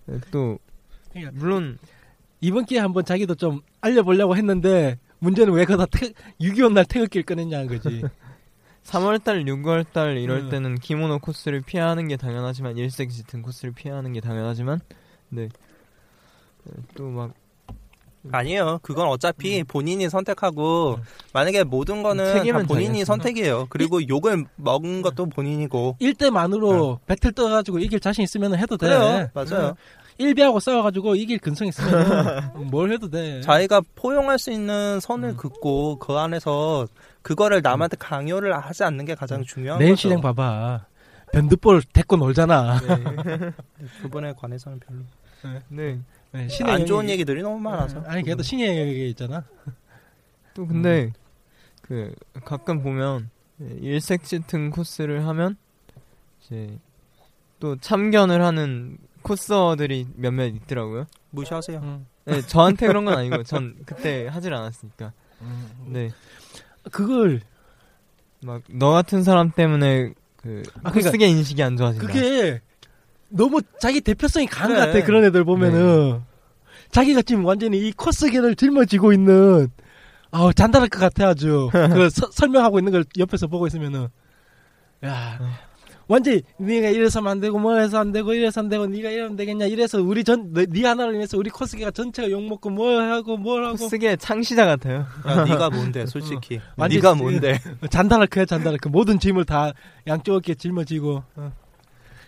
[0.06, 0.58] 네, 또,
[1.10, 1.78] 그러니까 물론,
[2.40, 8.02] 이번 기회에 한번 자기도 좀 알려보려고 했는데 문제는 왜 그다 6.25 날 태극기를 꺼냈냐는 거지
[8.84, 10.50] 3월달, 6월달 이럴 음.
[10.50, 14.80] 때는 기모노 코스를 피하는 게 당연하지만, 일색 짙은 코스를 피하는 게 당연하지만,
[15.30, 15.48] 네.
[16.94, 17.34] 또 막,
[18.32, 18.80] 아니에요.
[18.82, 20.98] 그건 어차피 본인이 선택하고
[21.32, 23.66] 만약에 모든 거는 본인이 선택이에요.
[23.70, 25.96] 그리고 욕을 먹은 것도 본인이고.
[26.00, 29.28] 1대만으로 배틀 떠가지고 이길 자신 있으면 해도 돼 그래요.
[29.34, 29.74] 맞아요.
[30.18, 35.36] 1비하고 싸워가지고 이길 근성 있으면 뭘 해도 돼 자기가 포용할 수 있는 선을 음.
[35.36, 36.86] 긋고 그 안에서
[37.22, 40.00] 그거를 남한테 강요를 하지 않는 게 가장 중요한 내일 거죠.
[40.00, 40.86] 실행 봐봐
[41.32, 42.78] 변두볼 데리고 놀잖아
[44.00, 45.00] 그분에 관해서는 별로
[45.42, 45.60] 네.
[45.68, 46.00] 네,
[46.48, 48.00] 신의 안 좋은 영역이- 얘기 들이 너무 많아서.
[48.06, 49.44] 아니 그래도 신의 영역에 있잖아
[50.54, 51.12] 또 근데,
[51.82, 53.28] 그, 가끔 보면,
[53.80, 55.56] 일색 짙은 코스를 하면,
[56.42, 56.78] 이제,
[57.60, 61.06] 또 참견을 하는 코스어들이 몇몇 있더라고요.
[61.30, 61.78] 무시하세요.
[61.80, 62.06] 음.
[62.24, 65.12] 네, 저한테 그런 건 아니고, 전 그때 하질 않았으니까.
[65.86, 66.10] 네.
[66.90, 67.40] 그걸
[68.42, 72.06] 막 너 같은 사람 때문에 그 아, 그러니까 코스계 인식이 안 좋아진다.
[72.06, 72.60] 그게
[73.28, 74.80] 너무 자기 대표성이 강한 그래.
[74.80, 76.20] 것 같아 그런 애들 보면은
[76.90, 79.68] 자기가 지금 완전히 이 코스계를 짊어지고 있는
[80.30, 84.08] 아우 잔다를 것 같아 아주 그 서- 설명하고 있는 걸 옆에서 보고 있으면은
[85.04, 85.38] 야
[86.08, 89.66] 완전히 네가 이래서면 안 되고 뭐 해서 안 되고 이래서 안 되고 네가 이러면 되겠냐
[89.66, 94.14] 이래서 우리 전네 하나를 위해서 우리 코스계가 전체가 욕 먹고 뭘 하고 뭘 하고 코스계
[94.16, 95.04] 창시자 같아요.
[95.26, 96.60] 야, 네가 뭔데, 솔직히.
[96.76, 97.58] 완전 네가 지- 뭔데.
[97.90, 99.72] 잔다르크야 잔다르크 모든 짐을 다
[100.06, 101.52] 양쪽 어깨에 짊어지고 어.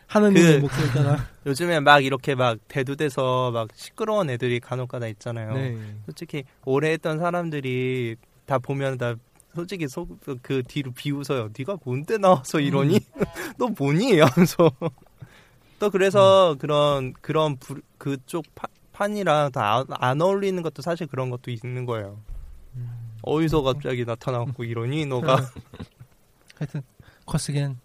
[0.09, 1.17] 하느님의 그- 목소리잖아
[1.47, 5.55] 요즘에 막 이렇게 막 대두돼서 막 시끄러운 애들이 간혹가다 있잖아요.
[5.55, 5.79] 네.
[6.07, 8.17] 솔직히 오래 했던 사람들이
[8.47, 9.15] 다 보면 다
[9.55, 11.51] 솔직히 속, 그 뒤로 비웃어요.
[11.57, 13.01] 네가 뭔데 나와서 이러니?
[13.59, 14.21] 너 뭐니?
[14.21, 14.71] 하면서
[15.79, 21.51] 또 그래서 그런 그런 부- 그쪽 파- 판이랑 다 안 어울리는 것도 사실 그런 것도
[21.51, 22.19] 있는 거예요.
[23.23, 25.37] 어디서 갑자기 나타나고 이러니 너가
[26.59, 26.83] 하여튼
[27.25, 27.79] 코스겐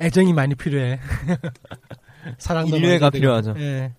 [0.00, 0.98] 애정이 많이 필요해.
[2.38, 3.10] 사랑도 인류애가.
[3.10, 3.54] 필요하죠.
[3.58, 3.92] 예.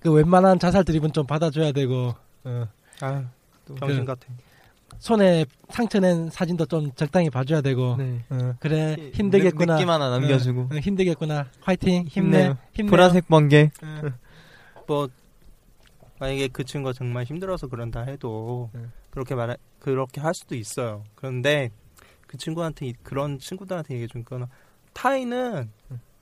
[0.00, 2.14] 그 웬만한 자살 드립은 좀 받아줘야 되고.
[2.44, 2.68] 어.
[3.00, 3.24] 아,
[3.78, 4.26] 병신 그- 같아.
[4.98, 8.22] 손에 상처 낸 사진도 좀 적당히 봐줘야 되고 네.
[8.28, 12.54] 어, 그래 힘들겠구나 하나 남겨주고 어, 어, 힘들겠구나 화이팅 힘내.
[12.72, 13.70] 힘내 보라색 번개
[14.86, 15.08] 뭐
[16.20, 18.82] 만약에 그 친구가 정말 힘들어서 그런다 해도 네.
[19.10, 21.02] 그렇게 말 그렇게 할 수도 있어요.
[21.16, 21.70] 그런데
[22.28, 24.46] 그 친구한테 이- 그런 친구들한테 얘기해 준 거는
[24.92, 25.70] 타이는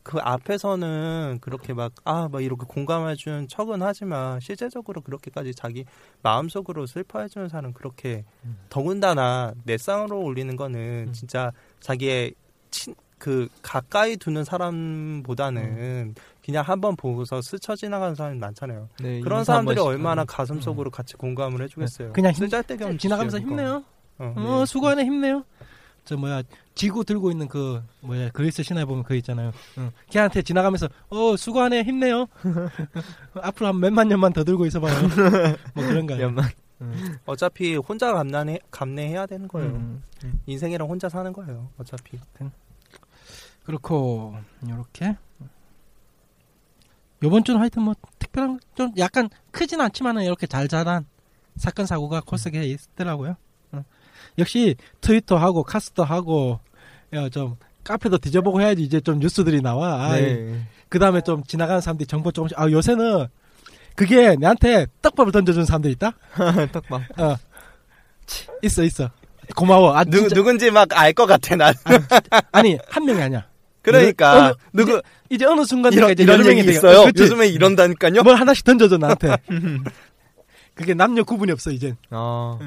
[0.02, 5.84] 그 앞에서는 그렇게 막 아 막 이렇게 공감해 주는 척은 하지만 실제적으로 그렇게까지 자기
[6.22, 8.24] 마음속으로 슬퍼해 주는 사람은 그렇게
[8.70, 12.34] 더군다나 내 쌍으로 올리는 거는 진짜 자기의
[12.70, 18.88] 친 그 가까이 두는 사람보다는 그냥 한번 보고서 스쳐 지나가는 사람이 많잖아요.
[19.02, 20.24] 네, 그런 사람들이 얼마나.
[20.24, 22.14] 가슴 속으로 같이 공감을 해주겠어요.
[22.14, 23.38] 그냥 힘- 쓸데없는 지나가면서.
[23.38, 23.84] 힘내요
[24.18, 24.34] 어.
[24.36, 25.44] 어 수고하네 힘내요
[26.10, 26.42] 저 뭐야
[26.74, 29.92] 지구 들고 있는 그 뭐야 그리스 신화에 보면 그 있잖아요 응.
[30.10, 32.26] 걔한테 지나가면서 어 수고하네 힘내요
[33.40, 34.92] 앞으로 한 몇만 년만 더 들고 있어봐요
[35.72, 36.50] 뭐 그런 거예요 연말
[37.26, 39.70] 어차피 혼자 감내해, 감내해야 되는 거예요.
[39.70, 40.02] 음.
[40.46, 41.68] 인생이랑 혼자 사는 거예요.
[41.76, 42.18] 어차피.
[43.64, 44.34] 그렇고
[44.66, 45.14] 요렇게
[47.22, 51.04] 요번 주는 하여튼 뭐 특별한 좀 약간 크진 않지만은 이렇게 잘 자란
[51.56, 53.36] 사건 사고가 코스게 있더라고요.
[54.30, 54.34] 어.
[54.38, 56.60] 역시 트위터하고 카스터하고
[57.14, 60.04] 야, 좀 카페도 뒤져보고 해야지 이제 좀 뉴스들이 나와.
[60.04, 60.60] 아, 네.
[60.88, 62.58] 그 다음에 좀 지나가는 사람들이 정보 조금씩.
[62.58, 63.26] 아 요새는
[63.96, 66.12] 그게 내한테 떡밥을 던져주는 사람들 있다.
[66.72, 67.36] 떡밥 어
[68.26, 69.10] 치, 있어 있어.
[69.56, 69.94] 고마워.
[69.96, 70.28] 아, 누.
[70.28, 71.74] 누군지 막 알 것 같아, 난.
[72.52, 73.46] 아 니 한 명이 아니야.
[73.82, 74.46] 그러니까.
[74.46, 77.00] 어느- 누구, 이제 어느 순간 이런, 이제 이런 여러 명이 있어요.
[77.00, 77.22] 어, 그치?
[77.24, 78.22] 요즘에 이런다니까요.
[78.22, 79.36] 뭘 하나씩 던져줘 나한테.
[80.74, 81.96] 그게 남녀 구분이 없어 이젠.
[82.10, 82.58] 아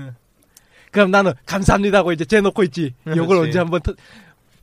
[0.94, 2.94] 그럼 나는 감사합니다 하고 이제 재놓고 있지.
[3.08, 3.38] 요걸.
[3.40, 3.94] 언제 한번 터-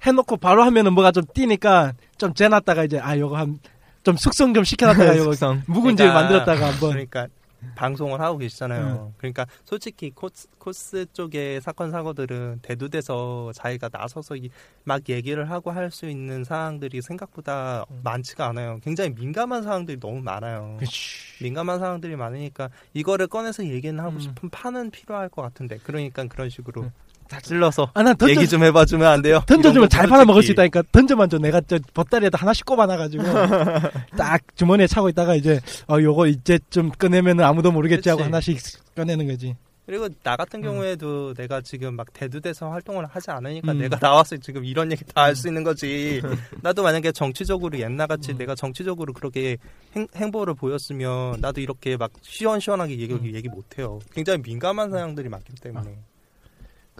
[0.06, 3.58] 해놓고 바로 하면은 뭐가 좀 띄니까 좀 재놨다가 이제 아 요거 한
[4.02, 5.34] 좀 숙성 좀 시켜놨다가 요거.
[5.66, 7.26] 묵은지 그러니까- 만들었다가 한번 그러니까
[7.74, 9.14] 방송을 하고 계시잖아요.
[9.18, 14.50] 그러니까 솔직히 코스, 코스 쪽의 사건 사고들은 대두돼서 자기가 나서서 이-
[14.84, 18.78] 막 얘기를 하고 할 수 있는 사항들이 생각보다 많지가 않아요.
[18.82, 20.76] 굉장히 민감한 사항들이 너무 많아요.
[20.78, 21.42] 그치.
[21.42, 24.20] 민감한 사항들이 많으니까 이거를 꺼내서 얘기는 하고 음.
[24.20, 26.90] 싶은 판은 필요할 것 같은데 그러니까 그런 식으로
[27.30, 29.42] 다 찔러서 아, 난 던져, 얘기 좀 해봐주면 안 돼요?
[29.46, 30.52] 던져주면 잘거 팔아먹을 수.
[30.52, 33.22] 있다니까 던져만 줘 내가 저 보따리에다 하나씩 꼽아놔가지고
[34.18, 38.24] 딱 주머니에 차고 있다가 이제 어 요거 이제 좀 꺼내면은 아무도 모르겠지 하고 그치.
[38.24, 38.58] 하나씩
[38.96, 39.54] 꺼내는 거지
[39.86, 43.78] 그리고 나 같은 경우에도 내가 지금 막 대두돼서 활동을 하지 않으니까 음.
[43.78, 46.22] 내가 나와서 지금 이런 얘기 다 할수 있는 거지.
[46.62, 49.56] 나도 만약에 정치적으로 옛날같이 내가 정치적으로 그렇게
[49.96, 53.98] 행, 행보를 보였으면 나도 이렇게 막 시원시원하게 얘기, 얘기 못해요.
[54.12, 55.98] 굉장히 민감한 사항들이 많기 때문에.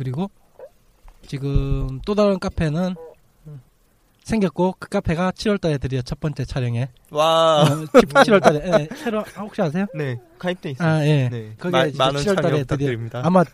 [0.00, 0.30] 그리고
[1.26, 2.94] 지금 또 다른 카페는
[4.24, 9.84] 생겼고 그 카페가 7월달에 드디어 첫 번째 촬영에 와 7월달에 예, 새로 아, 혹시 아세요?
[9.94, 10.88] 네 가입돼 있어요.
[10.88, 11.28] 아 예.
[11.28, 11.54] 네.
[11.58, 13.20] 거기에 많은 7월달에 참여 드디어 부탁드립니다.
[13.22, 13.44] 아마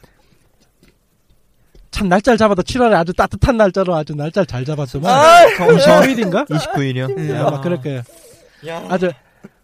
[1.90, 5.46] 참 날짜를 잡아도 7월에 아주 따뜻한 날짜로 아주 날짜를 잘 잡았더만 아!
[5.48, 6.48] 29일인가?
[6.48, 7.28] 29일이요.
[7.28, 8.02] 예, 아마 그럴 거예요.
[8.88, 9.10] 아주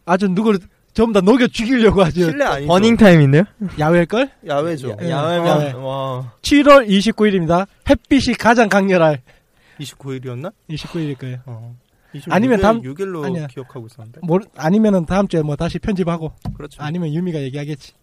[0.04, 0.58] 아주 누구를
[0.94, 2.68] 전부 다 녹여 죽이려고 아주 실례 아니죠?
[2.68, 3.44] 버닝 타임인데요?
[3.78, 4.30] 야외일 걸?
[4.46, 4.96] 야외죠.
[5.02, 5.72] 예, 야외면 야외.
[5.72, 7.66] 와 7월 29일입니다.
[7.88, 9.22] 햇빛이 가장 강렬할
[9.80, 10.52] 29일이었나?
[10.68, 11.38] 29일일 거예요.
[11.46, 11.74] 어.
[12.28, 13.46] 아니면 다음- 6일로 아니야.
[13.46, 14.20] 기억하고 있었는데.
[14.22, 16.82] 모르, 아니면은 다음 주에 뭐 다시 편집하고 그렇죠.
[16.82, 17.94] 아니면 유미가 얘기하겠지.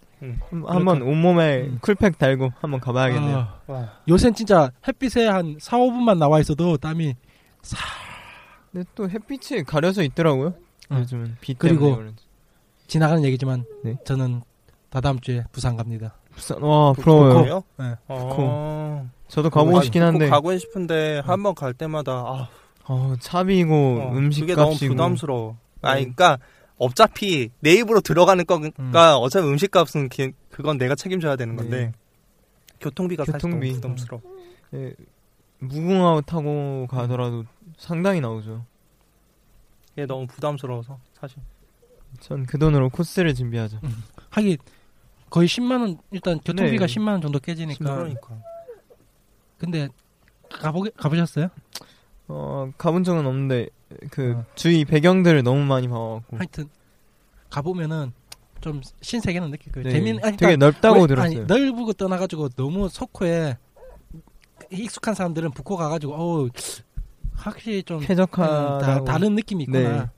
[0.68, 1.78] 한번 온몸에 음.
[1.82, 3.38] 쿨팩 달고 한번 가봐야겠네요.
[3.38, 3.94] 아, 와.
[4.10, 7.14] 요샌 진짜 햇빛에 한 4, 5분만 나와 있어도 땀이
[8.72, 10.56] 근데 또 햇빛이 가려져 있더라고요.
[10.92, 10.98] 응.
[11.00, 12.24] 요즘은 비 그리고 때문에 그런지.
[12.90, 13.96] 지나가는 얘기지만 네.
[14.04, 14.42] 저는
[14.90, 16.16] 다다음 주에 부산 갑니다.
[16.32, 17.64] 부산 와 부러워요.
[17.78, 17.96] 네.
[18.08, 19.10] 어.
[19.28, 22.50] 저도 가보고 아, 싶긴 꼭 한데 가고 싶은데 한 번 갈 때마다 아,
[22.86, 25.58] 어, 차비고 어, 음식 그게 너무 부담스러워.
[25.84, 25.90] 네.
[25.90, 26.40] 아니, 그러니까
[26.78, 28.92] 어차피 내 입으로 들어가는 거니까 음.
[29.22, 31.92] 어차피 음식값은 기- 그건 내가 책임져야 되는 건데 네.
[32.80, 33.68] 교통비가 교통비.
[33.68, 34.22] 사실 너무 부담스러워.
[34.76, 34.94] 예,
[35.60, 37.44] 무궁화 타고 가더라도
[37.78, 38.66] 상당히 나오죠.
[39.94, 41.38] 이게 너무 부담스러워서 사실.
[42.20, 43.80] 전 그 돈으로 코스를 준비하죠.
[44.30, 44.58] 하긴
[45.30, 46.94] 거의 10만 원 일단 교통비가 네.
[46.96, 47.96] 10만 원 정도 깨지니까.
[47.96, 48.38] 그러니까.
[49.58, 49.88] 근데
[50.50, 51.50] 가보 가보셨어요?
[52.28, 53.68] 어 가본 적은 없는데
[54.12, 54.46] 그 어.
[54.56, 56.70] 주위 배경들을 너무 많이 봐갖고 하여튼
[57.50, 58.12] 가보면은
[58.62, 59.86] 좀 신세계는 느낄 거예요.
[59.88, 61.38] 네, 재미는 아니, 되게 그러니까 넓다고 왜- 들었어요.
[61.40, 63.58] 아니, 넓고 떠나가지고 너무 속초에
[64.72, 66.50] 익숙한 사람들은 북코 가가지고 어우
[67.34, 68.76] 확실히 좀 쾌적하다고.
[68.76, 69.80] 음, 다, 다른 느낌이 있구나.
[70.04, 70.10] 네.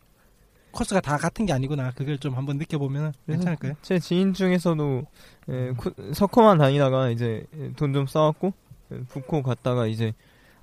[0.72, 1.92] 코스가 다 같은 게 아니구나.
[1.92, 3.76] 그걸 좀 한번 느껴보면 그래서 괜찮을 거예요.
[3.82, 5.04] 제 지인 중에서도
[5.50, 5.54] 음.
[5.54, 7.46] 예, 코- 석호만 다니다가 이제
[7.76, 8.54] 돈 좀 쌓았고
[8.94, 10.14] 예, 북코 갔다가 이제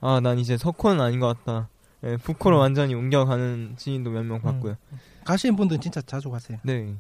[0.01, 1.69] 아 난 이제 석호는 아닌 것 같다.
[2.05, 2.61] 예, 북코로 음.
[2.61, 4.77] 완전히 옮겨가는 지인도 몇 명 봤고요.
[5.25, 6.59] 가시는 분들은 진짜 자주 가세요.
[6.63, 6.95] 네.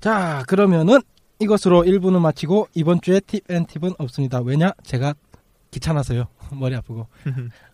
[0.00, 1.00] 자, 그러면은
[1.38, 4.40] 이것으로 1부는 마치고 이번 주에 tip and tip은 없습니다.
[4.40, 4.72] 왜냐?
[4.82, 5.14] 제가
[5.70, 6.26] 귀찮아서요.
[6.52, 7.06] 머리 아프고.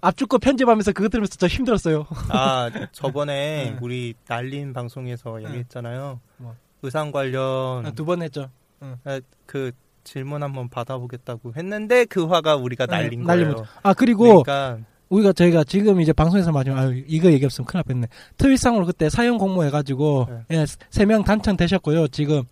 [0.00, 2.06] 앞 앞주 거 편집하면서 그거 들으면서 저 힘들었어요.
[2.30, 3.76] 아 저번에 네.
[3.80, 6.20] 우리 날린 방송에서 얘기했잖아요.
[6.38, 6.54] 뭐.
[6.82, 8.50] 의상 관련 두번 했죠.
[8.80, 9.72] 아, 그
[10.04, 13.66] 질문 한번 받아보겠다고 했는데 그 화가 우리가 네, 날린 날린 거예요.
[13.82, 14.78] 아 그리고 그러니까
[15.08, 18.06] 우리가 저희가 지금 이제 방송에서 마지막 아유 이거 얘기했으면 큰일 났겠네.
[18.36, 22.08] 트윗상으로 그때 사연 공모해가지고 예, 세명 당첨되셨고요.
[22.08, 22.44] 지금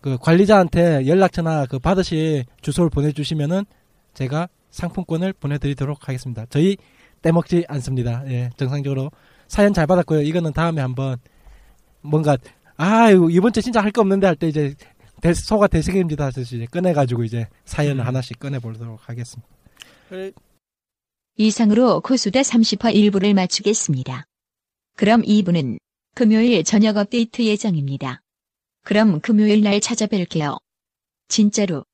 [0.00, 3.64] 그 관리자한테 연락처나 그 받으실 주소를 보내주시면은
[4.14, 6.44] 제가 상품권을 보내드리도록 하겠습니다.
[6.50, 6.76] 저희
[7.22, 8.24] 떼먹지 않습니다.
[8.26, 9.10] 예, 정상적으로
[9.46, 10.22] 사연 잘 받았고요.
[10.22, 11.18] 이거는 다음에 한번
[12.00, 12.36] 뭔가
[12.76, 14.74] 아유 이번 주 진짜 할 거 없는데 할 때 이제
[15.20, 19.48] 대- 소가 대책임지다 하듯이 이제 꺼내가지고 이제 사연을 하나씩 꺼내보도록 하겠습니다.
[21.36, 24.24] 이상으로 코수다 30화 1부를 마치겠습니다.
[24.96, 25.78] 그럼 2부는
[26.14, 28.20] 금요일 저녁 업데이트 예정입니다.
[28.84, 30.58] 그럼 금요일 날 찾아뵐게요.
[31.28, 31.84] 진짜로.